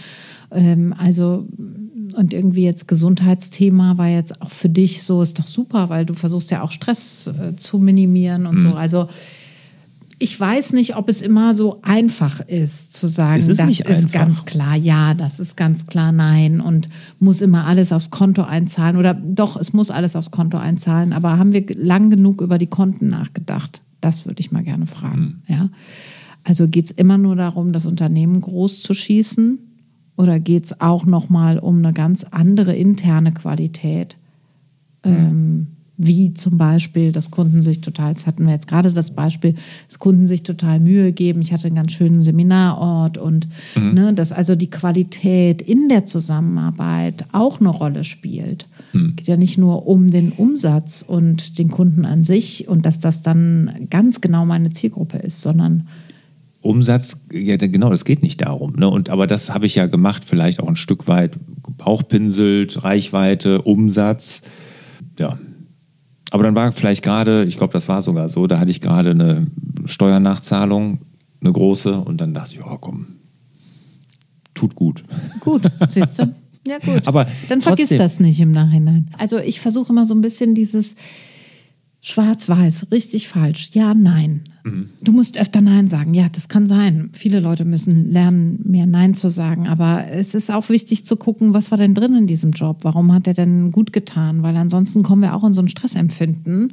Ähm, 0.51 0.93
also 0.99 1.47
und 2.15 2.33
irgendwie 2.33 2.65
jetzt 2.65 2.89
Gesundheitsthema 2.89 3.99
war 3.99 4.09
jetzt 4.09 4.41
auch 4.43 4.51
für 4.51 4.69
dich 4.69 5.03
so, 5.03 5.23
ist 5.23 5.39
doch 5.39 5.47
super, 5.47 5.89
weil 5.89 6.05
du 6.05 6.15
versuchst 6.15 6.51
ja 6.51 6.63
auch 6.63 6.71
Stress 6.71 7.27
äh, 7.29 7.57
zu 7.57 7.79
minimieren 7.79 8.47
und 8.47 8.61
so. 8.61 8.75
Also 8.75 9.09
ich 10.23 10.39
weiß 10.39 10.75
nicht, 10.75 10.97
ob 10.97 11.09
es 11.09 11.23
immer 11.23 11.55
so 11.55 11.81
einfach 11.81 12.41
ist 12.41 12.93
zu 12.93 13.09
sagen, 13.09 13.41
ist 13.41 13.59
das 13.59 13.59
ist 13.59 13.87
einfach. 13.87 14.13
ganz 14.13 14.45
klar 14.45 14.77
ja, 14.77 15.15
das 15.15 15.41
ist 15.41 15.57
ganz 15.57 15.87
klar 15.87 16.13
nein 16.13 16.61
und 16.61 16.91
muss 17.19 17.41
immer 17.41 17.67
alles 17.67 17.91
aufs 17.91 18.11
Konto 18.11 18.43
einzahlen 18.43 18.99
oder 18.99 19.15
doch, 19.15 19.57
es 19.57 19.73
muss 19.73 19.91
alles 19.91 20.17
aufs 20.17 20.31
Konto 20.31 20.59
einzahlen. 20.59 21.15
Aber 21.15 21.39
haben 21.39 21.55
wir 21.55 21.65
lang 21.75 22.11
genug 22.11 22.43
über 22.43 22.59
die 22.59 22.67
Konten 22.67 23.09
nachgedacht? 23.09 23.81
Das 24.03 24.27
würde 24.27 24.41
ich 24.41 24.53
mal 24.53 24.63
gerne 24.63 24.87
fragen. 24.87 25.43
Hm. 25.47 25.57
Ja. 25.57 25.69
Also 26.45 26.69
geht 26.69 26.85
es 26.85 26.91
immer 26.91 27.17
nur 27.17 27.35
darum, 27.35 27.73
das 27.73 27.87
Unternehmen 27.87 28.43
groß 28.43 28.83
zu 28.83 28.93
schießen 28.93 29.70
oder 30.21 30.39
geht 30.39 30.67
es 30.67 30.81
auch 30.81 31.07
nochmal 31.07 31.59
um 31.59 31.79
eine 31.79 31.93
ganz 31.93 32.25
andere 32.25 32.77
interne 32.77 33.33
Qualität? 33.33 34.17
ähm, 35.05 35.67
wie 36.03 36.33
zum 36.33 36.57
Beispiel, 36.57 37.13
dass 37.13 37.31
Kunden 37.31 37.61
sich 37.61 37.83
total, 37.83 38.13
jetzt 38.13 38.27
hatten 38.27 38.47
wir 38.47 38.55
jetzt 38.55 38.69
gerade 38.69 38.91
das 38.91 39.11
Beispiel, 39.11 39.55
dass 39.87 39.99
Kunden 39.99 40.27
sich 40.27 40.43
total 40.43 40.81
Mühe 40.81 41.13
geben. 41.13 41.43
Ich 41.43 41.53
hatte 41.53 41.67
einen 41.67 41.77
ganz 41.77 41.93
schönen 41.93 42.23
Seminarort 42.23 43.19
und 43.19 43.49
ne, 43.93 44.15
dass 44.15 44.33
also 44.33 44.57
die 44.57 44.71
Qualität 44.71 45.61
in 45.61 45.91
der 45.91 46.07
Zusammenarbeit 46.07 47.27
auch 47.33 47.61
eine 47.61 47.69
Rolle 47.69 48.05
spielt. 48.05 48.67
Geht 49.15 49.29
ja 49.29 49.37
nicht 49.37 49.59
nur 49.59 49.87
um 49.87 50.11
den 50.11 50.33
Umsatz 50.33 51.05
und 51.07 51.59
den 51.59 51.71
Kunden 51.71 52.07
an 52.07 52.25
sich 52.25 52.67
und 52.67 52.87
dass 52.87 53.01
das 53.01 53.21
dann 53.21 53.87
ganz 53.91 54.23
genau 54.23 54.47
meine 54.47 54.73
Zielgruppe 54.73 55.19
ist, 55.19 55.43
sondern 55.43 55.87
Umsatz, 56.63 57.27
ja 57.33 57.57
genau, 57.57 57.91
das 57.91 58.05
geht 58.05 58.23
nicht 58.23 58.41
darum. 58.43 58.75
Ne? 58.77 58.89
Und, 58.89 59.09
aber 59.09 59.27
das 59.27 59.53
habe 59.53 59.67
ich 59.67 59.75
ja 59.77 59.87
gemacht, 59.87 60.25
vielleicht 60.27 60.61
auch 60.61 60.69
ein 60.69 60.77
Stück 60.77 61.09
weit 61.09 61.39
Bauchpinselt, 61.79 62.85
Reichweite, 62.85 63.63
Umsatz. 63.63 64.43
Ja. 65.19 65.39
Aber 66.31 66.43
dann 66.45 66.55
war 66.55 66.71
vielleicht 66.73 67.03
gerade, 67.03 67.45
ich 67.45 67.57
glaube, 67.57 67.73
das 67.73 67.89
war 67.89 68.03
sogar 68.03 68.29
so, 68.29 68.47
da 68.47 68.59
hatte 68.59 68.71
ich 68.71 68.81
gerade 68.81 69.11
eine 69.11 69.47
Steuernachzahlung, 69.87 71.01
eine 71.41 71.53
große, 71.53 71.99
und 71.99 72.21
dann 72.21 72.35
dachte 72.35 72.55
ich, 72.55 72.63
oh 72.65 72.77
komm, 72.79 73.07
tut 74.55 74.75
gut. 74.75 75.03
Gut, 75.41 75.63
siehst 75.89 76.19
du? 76.19 76.35
Ja, 76.67 76.79
gut. 76.79 77.07
Aber 77.07 77.27
Dann 77.49 77.63
vergiss 77.63 77.89
trotzdem- 77.89 77.99
das 77.99 78.21
nicht 78.21 78.39
im 78.41 78.51
Nachhinein. 78.51 79.09
Also 79.17 79.39
ich 79.39 79.61
versuche 79.61 79.93
immer 79.93 80.05
so 80.05 80.15
ein 80.15 80.21
bisschen 80.21 80.55
dieses 80.55 80.95
Schwarz-Weiß, 82.03 82.89
richtig, 82.93 83.29
falsch, 83.29 83.71
ja, 83.73 83.95
nein. 83.95 84.43
Mhm. 84.65 84.91
Du 85.03 85.13
musst 85.13 85.39
öfter 85.39 85.61
Nein 85.61 85.89
sagen. 85.89 86.13
Ja, 86.15 86.27
das 86.31 86.49
kann 86.49 86.67
sein. 86.67 87.11
Viele 87.13 87.41
Leute 87.41 87.65
müssen 87.65 88.11
lernen, 88.11 88.61
mehr 88.65 88.87
Nein 88.87 89.15
zu 89.15 89.29
sagen. 89.31 89.67
Aber 89.69 90.07
es 90.11 90.35
ist 90.35 90.51
auch 90.51 90.69
wichtig 90.69 91.07
zu 91.07 91.17
gucken, 91.17 91.55
was 91.55 91.71
war 91.71 91.79
denn 91.79 91.95
drin 91.95 92.15
in 92.15 92.27
diesem 92.27 92.51
Job? 92.53 92.79
Warum 92.83 93.13
hat 93.13 93.27
er 93.27 93.35
denn 93.35 93.73
gut 93.73 93.93
getan? 93.93 94.43
Weil 94.43 94.57
ansonsten 94.57 95.03
kommen 95.03 95.23
wir 95.23 95.35
auch 95.35 95.45
in 95.45 95.55
so 95.55 95.63
ein 95.63 95.69
Stressempfinden. 95.69 96.73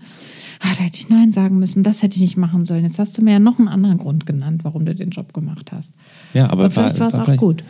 Ah, 0.60 0.74
da 0.78 0.84
hätte 0.84 0.98
ich 0.98 1.10
Nein 1.10 1.32
sagen 1.32 1.60
müssen, 1.60 1.84
das 1.84 2.02
hätte 2.04 2.16
ich 2.16 2.22
nicht 2.22 2.38
machen 2.38 2.66
sollen. 2.66 2.84
Jetzt 2.84 3.00
hast 3.00 3.18
du 3.18 3.22
mir 3.22 3.34
ja 3.34 3.40
noch 3.40 3.60
einen 3.60 3.68
anderen 3.68 3.98
Grund 3.98 4.26
genannt, 4.26 4.64
warum 4.64 4.86
du 4.86 4.94
den 4.94 5.10
Job 5.10 5.34
gemacht 5.34 5.72
hast. 5.72 5.92
Ja, 6.34 6.46
aber 6.50 6.66
Aber 6.66 6.72
vielleicht 6.72 7.00
war 7.00 7.08
es 7.08 7.16
auch 7.20 7.36
gut. 7.38 7.64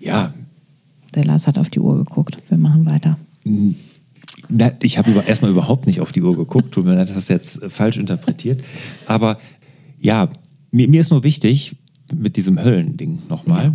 Ja, 0.00 0.34
Der 1.14 1.24
Lars 1.24 1.46
hat 1.46 1.58
auf 1.58 1.70
die 1.70 1.80
Uhr 1.80 1.96
geguckt. 1.96 2.36
Wir 2.48 2.58
machen 2.58 2.86
weiter. 2.86 3.16
Na, 4.48 4.72
ich 4.82 4.98
habe 4.98 5.10
über, 5.10 5.26
erstmal 5.26 5.50
überhaupt 5.50 5.86
nicht 5.86 6.00
auf 6.00 6.12
die 6.12 6.22
Uhr 6.22 6.36
geguckt, 6.36 6.72
tut 6.72 6.84
mir 6.84 6.94
leid, 6.94 7.08
das 7.08 7.16
hast 7.16 7.28
jetzt 7.28 7.62
äh, 7.62 7.70
falsch 7.70 7.96
interpretiert. 7.96 8.62
Aber 9.06 9.38
ja, 10.00 10.28
mir, 10.70 10.88
mir 10.88 11.00
ist 11.00 11.10
nur 11.10 11.24
wichtig, 11.24 11.76
mit 12.14 12.36
diesem 12.36 12.62
Höllending 12.62 13.20
nochmal, 13.28 13.72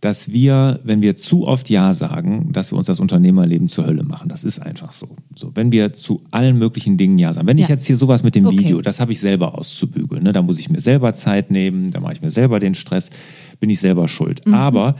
dass 0.00 0.32
wir, 0.32 0.80
wenn 0.82 1.00
wir 1.00 1.14
zu 1.16 1.46
oft 1.46 1.70
Ja 1.70 1.94
sagen, 1.94 2.52
dass 2.52 2.72
wir 2.72 2.76
uns 2.76 2.86
das 2.86 2.98
Unternehmerleben 2.98 3.68
zur 3.68 3.86
Hölle 3.86 4.02
machen. 4.02 4.28
Das 4.28 4.42
ist 4.42 4.58
einfach 4.58 4.92
so. 4.92 5.06
so 5.36 5.52
wenn 5.54 5.70
wir 5.70 5.92
zu 5.92 6.22
allen 6.32 6.58
möglichen 6.58 6.96
Dingen 6.96 7.18
Ja 7.20 7.32
sagen. 7.32 7.46
Wenn 7.46 7.58
ich 7.58 7.68
Ja. 7.68 7.74
jetzt 7.74 7.86
hier 7.86 7.96
sowas 7.96 8.24
mit 8.24 8.34
dem 8.34 8.46
Okay. 8.46 8.58
Video, 8.58 8.82
das 8.82 8.98
habe 8.98 9.12
ich 9.12 9.20
selber 9.20 9.56
auszubügeln. 9.56 10.24
Ne? 10.24 10.32
Da 10.32 10.42
muss 10.42 10.58
ich 10.58 10.68
mir 10.70 10.80
selber 10.80 11.14
Zeit 11.14 11.50
nehmen, 11.52 11.92
da 11.92 12.00
mache 12.00 12.14
ich 12.14 12.22
mir 12.22 12.32
selber 12.32 12.58
den 12.58 12.74
Stress, 12.74 13.10
bin 13.60 13.70
ich 13.70 13.78
selber 13.78 14.08
schuld. 14.08 14.44
Mhm. 14.46 14.54
Aber 14.54 14.96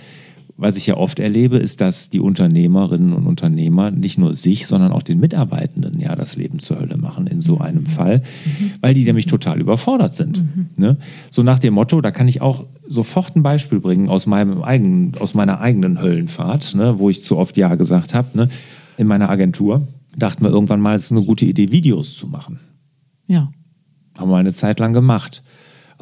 was 0.63 0.77
ich 0.77 0.87
ja 0.87 0.97
oft 0.97 1.19
erlebe, 1.19 1.57
ist, 1.57 1.81
dass 1.81 2.09
die 2.09 2.21
Unternehmerinnen 2.21 3.13
und 3.13 3.27
Unternehmer 3.27 3.91
nicht 3.91 4.17
nur 4.17 4.33
sich, 4.33 4.69
sondern 4.69 4.93
auch 4.93 5.03
den 5.03 5.19
Mitarbeitenden 5.19 5.99
ja 5.99 6.15
das 6.15 6.37
Leben 6.37 6.61
zur 6.61 6.79
Hölle 6.79 6.97
machen 6.97 7.27
in 7.27 7.41
so 7.41 7.59
einem 7.59 7.85
Fall, 7.85 8.23
weil 8.81 8.95
die 8.95 9.05
nämlich 9.05 9.27
total 9.27 9.61
überfordert 9.61 10.15
sind. 10.15 10.45
Ne? 10.79 10.99
So 11.33 11.43
nach 11.43 11.59
dem 11.59 11.75
Motto, 11.75 12.01
da 12.01 12.13
kann 12.13 12.29
ich 12.29 12.41
auch 12.41 12.65
sofort 12.87 13.35
ein 13.35 13.43
Beispiel 13.43 13.81
bringen 13.81 14.09
aus, 14.09 14.27
meinem 14.27 14.63
eigenen, 14.63 15.15
aus 15.19 15.35
meiner 15.35 15.61
eigenen 15.61 16.01
Höllenfahrt, 16.01 16.77
ne? 16.77 16.99
wo 16.99 17.11
ich 17.11 17.25
zu 17.25 17.39
oft 17.39 17.57
Ja 17.57 17.75
gesagt 17.75 18.15
habe. 18.15 18.29
Ne? 18.35 18.49
In 18.97 19.09
meiner 19.09 19.31
Agentur 19.31 19.89
dachten 20.17 20.45
wir 20.45 20.51
irgendwann 20.51 20.81
mal, 20.81 20.95
es 20.95 21.07
ist 21.07 21.13
eine 21.13 21.25
gute 21.25 21.45
Idee, 21.45 21.73
Videos 21.73 22.17
zu 22.17 22.29
machen. 22.29 22.61
Ja. 23.27 23.51
Haben 24.17 24.31
wir 24.31 24.37
eine 24.37 24.53
Zeit 24.53 24.79
lang 24.79 24.93
gemacht. 24.93 25.43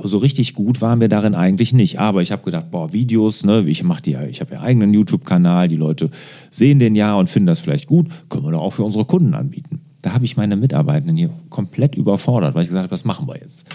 So 0.02 0.18
richtig 0.18 0.54
gut 0.54 0.80
waren 0.80 1.00
wir 1.00 1.08
darin 1.08 1.34
eigentlich 1.34 1.72
nicht. 1.72 1.98
Aber 1.98 2.22
ich 2.22 2.32
habe 2.32 2.42
gedacht, 2.42 2.70
boah, 2.70 2.92
Videos, 2.92 3.44
ne, 3.44 3.64
ich 3.66 3.82
mache 3.82 4.02
die 4.02 4.12
ja, 4.12 4.24
ich 4.24 4.40
habe 4.40 4.54
ja 4.54 4.60
eigenen 4.60 4.94
YouTube-Kanal, 4.94 5.68
die 5.68 5.76
Leute 5.76 6.10
sehen 6.50 6.78
den 6.78 6.94
ja 6.94 7.14
und 7.14 7.30
finden 7.30 7.46
das 7.46 7.60
vielleicht 7.60 7.86
gut, 7.86 8.08
können 8.28 8.44
wir 8.44 8.52
doch 8.52 8.62
auch 8.62 8.72
für 8.72 8.84
unsere 8.84 9.04
Kunden 9.04 9.34
anbieten. 9.34 9.80
Da 10.02 10.12
habe 10.12 10.24
ich 10.24 10.36
meine 10.36 10.56
Mitarbeitenden 10.56 11.16
hier 11.16 11.30
komplett 11.50 11.94
überfordert, 11.94 12.54
weil 12.54 12.62
ich 12.62 12.68
gesagt 12.68 12.84
habe, 12.84 12.90
das 12.90 13.04
machen 13.04 13.28
wir 13.28 13.36
jetzt. 13.36 13.66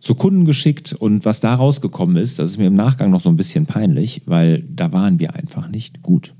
Zu 0.00 0.14
Kunden 0.14 0.44
geschickt 0.44 0.92
und 0.92 1.24
was 1.24 1.40
da 1.40 1.54
rausgekommen 1.54 2.16
ist, 2.16 2.38
das 2.38 2.50
ist 2.50 2.58
mir 2.58 2.66
im 2.66 2.76
Nachgang 2.76 3.10
noch 3.10 3.20
so 3.20 3.28
ein 3.28 3.36
bisschen 3.36 3.66
peinlich, 3.66 4.22
weil 4.26 4.64
da 4.68 4.92
waren 4.92 5.20
wir 5.20 5.34
einfach 5.34 5.68
nicht 5.68 6.02
gut. 6.02 6.34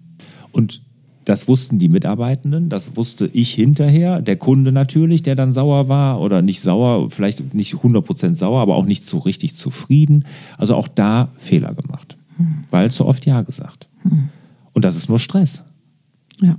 Und 0.50 0.82
das 1.24 1.46
wussten 1.46 1.78
die 1.78 1.88
Mitarbeitenden, 1.88 2.68
das 2.68 2.96
wusste 2.96 3.30
ich 3.32 3.52
hinterher, 3.54 4.20
der 4.20 4.36
Kunde 4.36 4.72
natürlich, 4.72 5.22
der 5.22 5.36
dann 5.36 5.52
sauer 5.52 5.88
war 5.88 6.20
oder 6.20 6.42
nicht 6.42 6.60
sauer, 6.60 7.10
vielleicht 7.10 7.54
nicht 7.54 7.74
100% 7.74 8.36
sauer, 8.36 8.60
aber 8.60 8.74
auch 8.74 8.86
nicht 8.86 9.06
so 9.06 9.18
richtig 9.18 9.54
zufrieden. 9.54 10.24
Also 10.58 10.74
auch 10.74 10.88
da 10.88 11.28
Fehler 11.36 11.74
gemacht, 11.74 12.16
weil 12.70 12.90
zu 12.90 13.06
oft 13.06 13.24
Ja 13.24 13.42
gesagt. 13.42 13.88
Und 14.72 14.84
das 14.84 14.96
ist 14.96 15.08
nur 15.08 15.18
Stress. 15.18 15.64
Ja. 16.40 16.56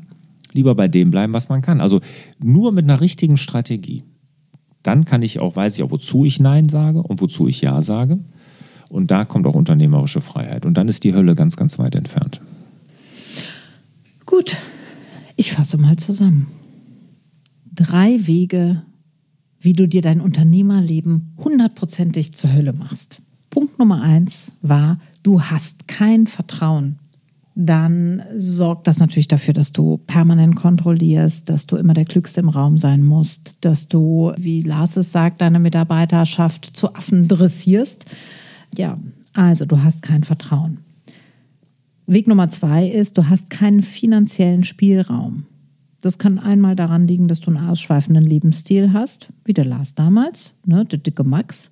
Lieber 0.54 0.76
bei 0.76 0.88
dem 0.88 1.12
bleiben, 1.12 1.34
was 1.34 1.50
man 1.50 1.62
kann. 1.62 1.82
Also 1.82 2.00
nur 2.40 2.72
mit 2.72 2.86
einer 2.86 3.02
richtigen 3.02 3.38
Strategie. 3.38 4.04
Dann 4.84 5.06
kann 5.06 5.22
ich 5.22 5.40
auch, 5.40 5.56
weiß 5.56 5.78
ich 5.78 5.84
auch, 5.84 5.92
wozu 5.92 6.26
ich 6.26 6.40
Nein 6.40 6.70
sage 6.70 7.02
und 7.02 7.22
wozu 7.22 7.48
ich 7.48 7.62
Ja 7.62 7.82
sage. 7.82 8.20
Und 8.90 9.10
da 9.10 9.26
kommt 9.26 9.48
auch 9.48 9.56
unternehmerische 9.56 10.22
Freiheit. 10.22 10.66
Und 10.66 10.76
dann 10.76 10.88
ist 10.88 11.04
die 11.04 11.16
Hölle 11.16 11.34
ganz, 11.34 11.56
ganz 11.56 11.80
weit 11.80 11.96
entfernt. 11.96 12.42
Gut, 14.26 14.58
ich 15.36 15.52
fasse 15.52 15.78
mal 15.78 15.98
zusammen. 15.98 16.48
Drei 17.74 18.28
Wege, 18.28 18.84
wie 19.60 19.74
du 19.74 19.88
dir 19.88 20.02
dein 20.02 20.22
Unternehmerleben 20.22 21.34
hundertprozentig 21.38 22.34
zur 22.34 22.54
Hölle 22.54 22.74
machst. 22.74 23.22
Punkt 23.50 23.80
Nummer 23.80 24.02
eins 24.02 24.56
war, 24.62 24.98
du 25.22 25.42
hast 25.42 25.88
kein 25.88 26.28
Vertrauen. 26.28 26.98
Dann 27.56 28.24
sorgt 28.36 28.88
das 28.88 29.00
natürlich 29.00 29.28
dafür, 29.28 29.54
dass 29.54 29.72
du 29.72 29.98
permanent 29.98 30.56
kontrollierst, 30.56 31.50
dass 31.50 31.68
du 31.68 31.76
immer 31.76 31.94
der 31.94 32.06
Klügste 32.06 32.40
im 32.40 32.50
Raum 32.50 32.80
sein 32.80 33.04
musst, 33.04 33.58
dass 33.62 33.88
du, 33.88 34.34
wie 34.38 34.62
Lars 34.62 34.98
es 34.98 35.12
sagt, 35.12 35.42
deine 35.42 35.60
Mitarbeiterschaft 35.60 36.76
zu 36.76 36.96
Affen 36.96 37.28
dressierst. 37.28 38.06
Ja, 38.76 38.98
also 39.34 39.66
du 39.66 39.84
hast 39.84 40.02
kein 40.02 40.24
Vertrauen. 40.24 40.80
Weg 42.06 42.28
Nummer 42.28 42.50
zwei 42.50 42.88
ist, 42.88 43.18
du 43.18 43.30
hast 43.30 43.50
keinen 43.50 43.82
finanziellen 43.82 44.64
Spielraum. 44.64 45.46
Das 46.02 46.18
kann 46.18 46.38
einmal 46.38 46.76
daran 46.76 47.08
liegen, 47.08 47.30
dass 47.30 47.40
du 47.40 47.50
einen 47.50 47.70
ausschweifenden 47.70 48.26
Lebensstil 48.26 48.92
hast, 48.92 49.30
wie 49.46 49.54
der 49.54 49.64
Lars 49.64 49.96
damals, 49.96 50.54
ne, 50.66 50.84
der 50.84 51.00
dicke 51.00 51.24
Max. 51.24 51.72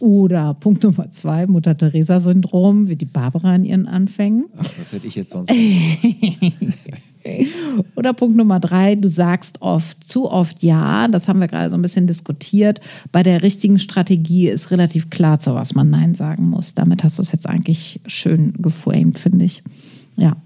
Oder 0.00 0.54
Punkt 0.54 0.84
Nummer 0.84 1.10
zwei, 1.10 1.46
Mutter-Teresa-Syndrom, 1.46 2.88
wie 2.88 2.96
die 2.96 3.04
Barbara 3.04 3.54
in 3.56 3.64
ihren 3.64 3.86
Anfängen. 3.86 4.46
Ach, 4.56 4.70
was 4.78 4.92
hätte 4.92 5.06
ich 5.06 5.16
jetzt 5.16 5.30
sonst? 5.30 5.52
Oder 7.96 8.12
Punkt 8.14 8.36
Nummer 8.36 8.60
drei, 8.60 8.94
du 8.94 9.08
sagst 9.08 9.60
oft, 9.60 10.04
zu 10.04 10.30
oft 10.30 10.62
ja, 10.62 11.08
das 11.08 11.28
haben 11.28 11.40
wir 11.40 11.48
gerade 11.48 11.68
so 11.68 11.76
ein 11.76 11.82
bisschen 11.82 12.06
diskutiert. 12.06 12.80
Bei 13.12 13.22
der 13.22 13.42
richtigen 13.42 13.78
Strategie 13.78 14.48
ist 14.48 14.70
relativ 14.70 15.10
klar, 15.10 15.38
zu 15.38 15.54
was 15.54 15.74
man 15.74 15.90
Nein 15.90 16.14
sagen 16.14 16.48
muss. 16.48 16.74
Damit 16.74 17.02
hast 17.02 17.18
du 17.18 17.22
es 17.22 17.32
jetzt 17.32 17.48
eigentlich 17.48 18.00
schön 18.06 18.54
geframed, 18.58 19.18
finde 19.18 19.44
ich. 19.44 19.62
Ja. 20.16 20.36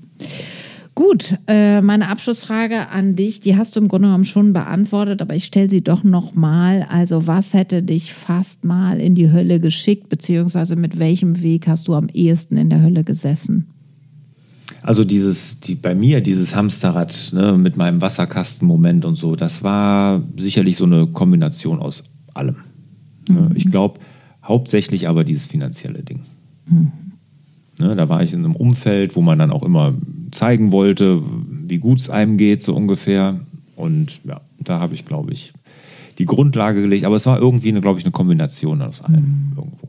Gut, 0.94 1.38
äh, 1.46 1.80
meine 1.80 2.08
Abschlussfrage 2.08 2.90
an 2.90 3.16
dich, 3.16 3.40
die 3.40 3.56
hast 3.56 3.76
du 3.76 3.80
im 3.80 3.88
Grunde 3.88 4.08
genommen 4.08 4.26
schon 4.26 4.52
beantwortet, 4.52 5.22
aber 5.22 5.34
ich 5.34 5.46
stelle 5.46 5.70
sie 5.70 5.82
doch 5.82 6.04
nochmal. 6.04 6.86
Also 6.88 7.26
was 7.26 7.54
hätte 7.54 7.82
dich 7.82 8.12
fast 8.12 8.66
mal 8.66 9.00
in 9.00 9.14
die 9.14 9.32
Hölle 9.32 9.58
geschickt, 9.58 10.10
beziehungsweise 10.10 10.76
mit 10.76 10.98
welchem 10.98 11.40
Weg 11.40 11.66
hast 11.66 11.88
du 11.88 11.94
am 11.94 12.08
ehesten 12.08 12.58
in 12.58 12.68
der 12.68 12.82
Hölle 12.82 13.04
gesessen? 13.04 13.68
Also 14.82 15.04
dieses, 15.04 15.60
die, 15.60 15.76
bei 15.76 15.94
mir, 15.94 16.20
dieses 16.20 16.54
Hamsterrad 16.54 17.30
ne, 17.32 17.56
mit 17.56 17.76
meinem 17.78 18.02
Wasserkastenmoment 18.02 19.04
und 19.06 19.14
so, 19.14 19.34
das 19.34 19.62
war 19.62 20.22
sicherlich 20.36 20.76
so 20.76 20.84
eine 20.84 21.06
Kombination 21.06 21.78
aus 21.78 22.04
allem. 22.34 22.56
Ne, 23.28 23.50
Ich 23.54 23.70
glaube, 23.70 24.00
hauptsächlich 24.44 25.08
aber 25.08 25.24
dieses 25.24 25.46
finanzielle 25.46 26.02
Ding. 26.02 26.20
Ne, 27.82 27.96
da 27.96 28.08
war 28.08 28.22
ich 28.22 28.32
in 28.32 28.44
einem 28.44 28.54
Umfeld, 28.54 29.16
wo 29.16 29.22
man 29.22 29.40
dann 29.40 29.50
auch 29.50 29.64
immer 29.64 29.92
zeigen 30.30 30.70
wollte, 30.70 31.20
wie 31.66 31.78
gut 31.78 31.98
es 31.98 32.10
einem 32.10 32.36
geht, 32.36 32.62
so 32.62 32.76
ungefähr. 32.76 33.40
Und 33.74 34.24
ja, 34.24 34.40
da 34.60 34.78
habe 34.78 34.94
ich, 34.94 35.04
glaube 35.04 35.32
ich, 35.32 35.52
die 36.18 36.24
Grundlage 36.24 36.80
gelegt. 36.80 37.04
Aber 37.04 37.16
es 37.16 37.26
war 37.26 37.40
irgendwie, 37.40 37.70
eine, 37.70 37.80
glaube 37.80 37.98
ich, 37.98 38.04
eine 38.04 38.12
Kombination 38.12 38.82
aus 38.82 39.02
allem 39.02 39.50
mhm. 39.50 39.52
irgendwo. 39.56 39.88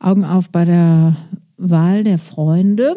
Augen 0.00 0.24
auf 0.24 0.50
bei 0.50 0.64
der 0.64 1.16
Wahl 1.56 2.02
der 2.02 2.18
Freunde 2.18 2.96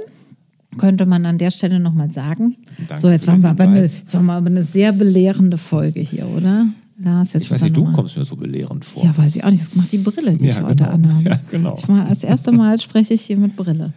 könnte 0.79 1.05
man 1.05 1.27
an 1.27 1.37
der 1.37 1.51
Stelle 1.51 1.79
nochmal 1.79 2.09
sagen. 2.09 2.55
Danke 2.87 3.01
so, 3.01 3.09
jetzt 3.09 3.27
waren, 3.27 3.41
wir 3.41 3.49
aber 3.49 3.65
eine, 3.65 3.81
jetzt 3.81 4.11
waren 4.15 4.25
wir 4.25 4.33
aber 4.33 4.49
eine 4.49 4.63
sehr 4.63 4.93
belehrende 4.93 5.57
Folge 5.57 5.99
hier, 5.99 6.27
oder? 6.27 6.67
Lars, 7.01 7.33
jetzt 7.33 7.43
ich 7.43 7.51
weiß 7.51 7.61
nicht, 7.61 7.77
du 7.77 7.91
kommst 7.93 8.17
mir 8.17 8.25
so 8.25 8.35
belehrend 8.35 8.83
vor. 8.83 9.03
Ja, 9.03 9.17
weiß 9.17 9.35
ich 9.37 9.43
auch 9.43 9.49
nicht. 9.49 9.61
Das 9.61 9.73
macht 9.75 9.91
die 9.91 9.99
Brille, 9.99 10.35
die 10.35 10.45
ja, 10.45 10.51
ich 10.51 10.61
heute 10.61 10.83
genau. 10.83 10.89
anhabe. 10.89 11.23
Ja, 11.29 11.39
genau. 11.49 11.75
Ich 11.77 11.87
mal, 11.87 12.09
das 12.09 12.23
erste 12.23 12.51
Mal 12.51 12.79
spreche 12.81 13.13
ich 13.13 13.21
hier 13.21 13.37
mit 13.37 13.55
Brille. 13.55 13.93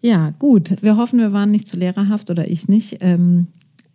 Ja. 0.00 0.10
ja, 0.10 0.30
gut. 0.38 0.76
Wir 0.80 0.96
hoffen, 0.96 1.18
wir 1.18 1.32
waren 1.32 1.50
nicht 1.50 1.68
zu 1.68 1.76
lehrerhaft 1.76 2.30
oder 2.30 2.50
ich 2.50 2.68
nicht. 2.68 2.98
Ähm, 3.00 3.48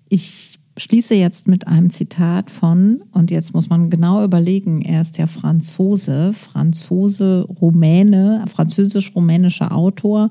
ich 0.10 0.57
schließe 0.78 1.16
jetzt 1.16 1.48
mit 1.48 1.68
einem 1.68 1.90
Zitat 1.90 2.52
von, 2.52 3.04
und 3.12 3.32
jetzt 3.32 3.54
muss 3.54 3.70
man 3.70 3.90
genau 3.90 4.24
überlegen, 4.24 4.82
er 4.82 5.02
ist 5.02 5.18
ja 5.18 5.28
Franzose, 5.28 6.34
Franzose, 6.34 7.46
Rumäne, 7.62 8.46
französisch-rumänischer 8.48 9.76
Autor, 9.76 10.30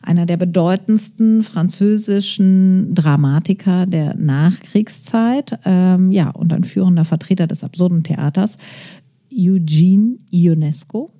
einer 0.00 0.24
der 0.24 0.38
bedeutendsten 0.38 1.42
französischen 1.42 2.94
Dramatiker 2.94 3.86
der 3.86 4.16
Nachkriegszeit, 4.16 5.58
ähm, 5.64 6.10
ja, 6.10 6.30
und 6.30 6.52
ein 6.52 6.64
führender 6.64 7.04
Vertreter 7.04 7.46
des 7.46 7.62
absurden 7.62 8.02
Theaters, 8.02 8.56
Eugene 9.30 10.18
Ionesco. 10.30 11.10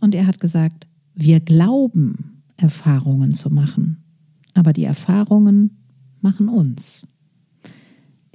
Und 0.00 0.14
er 0.14 0.26
hat 0.26 0.40
gesagt, 0.40 0.86
wir 1.14 1.40
glauben, 1.40 2.42
Erfahrungen 2.56 3.34
zu 3.34 3.50
machen, 3.50 4.02
aber 4.54 4.72
die 4.72 4.84
Erfahrungen 4.84 5.78
machen 6.20 6.48
uns. 6.48 7.06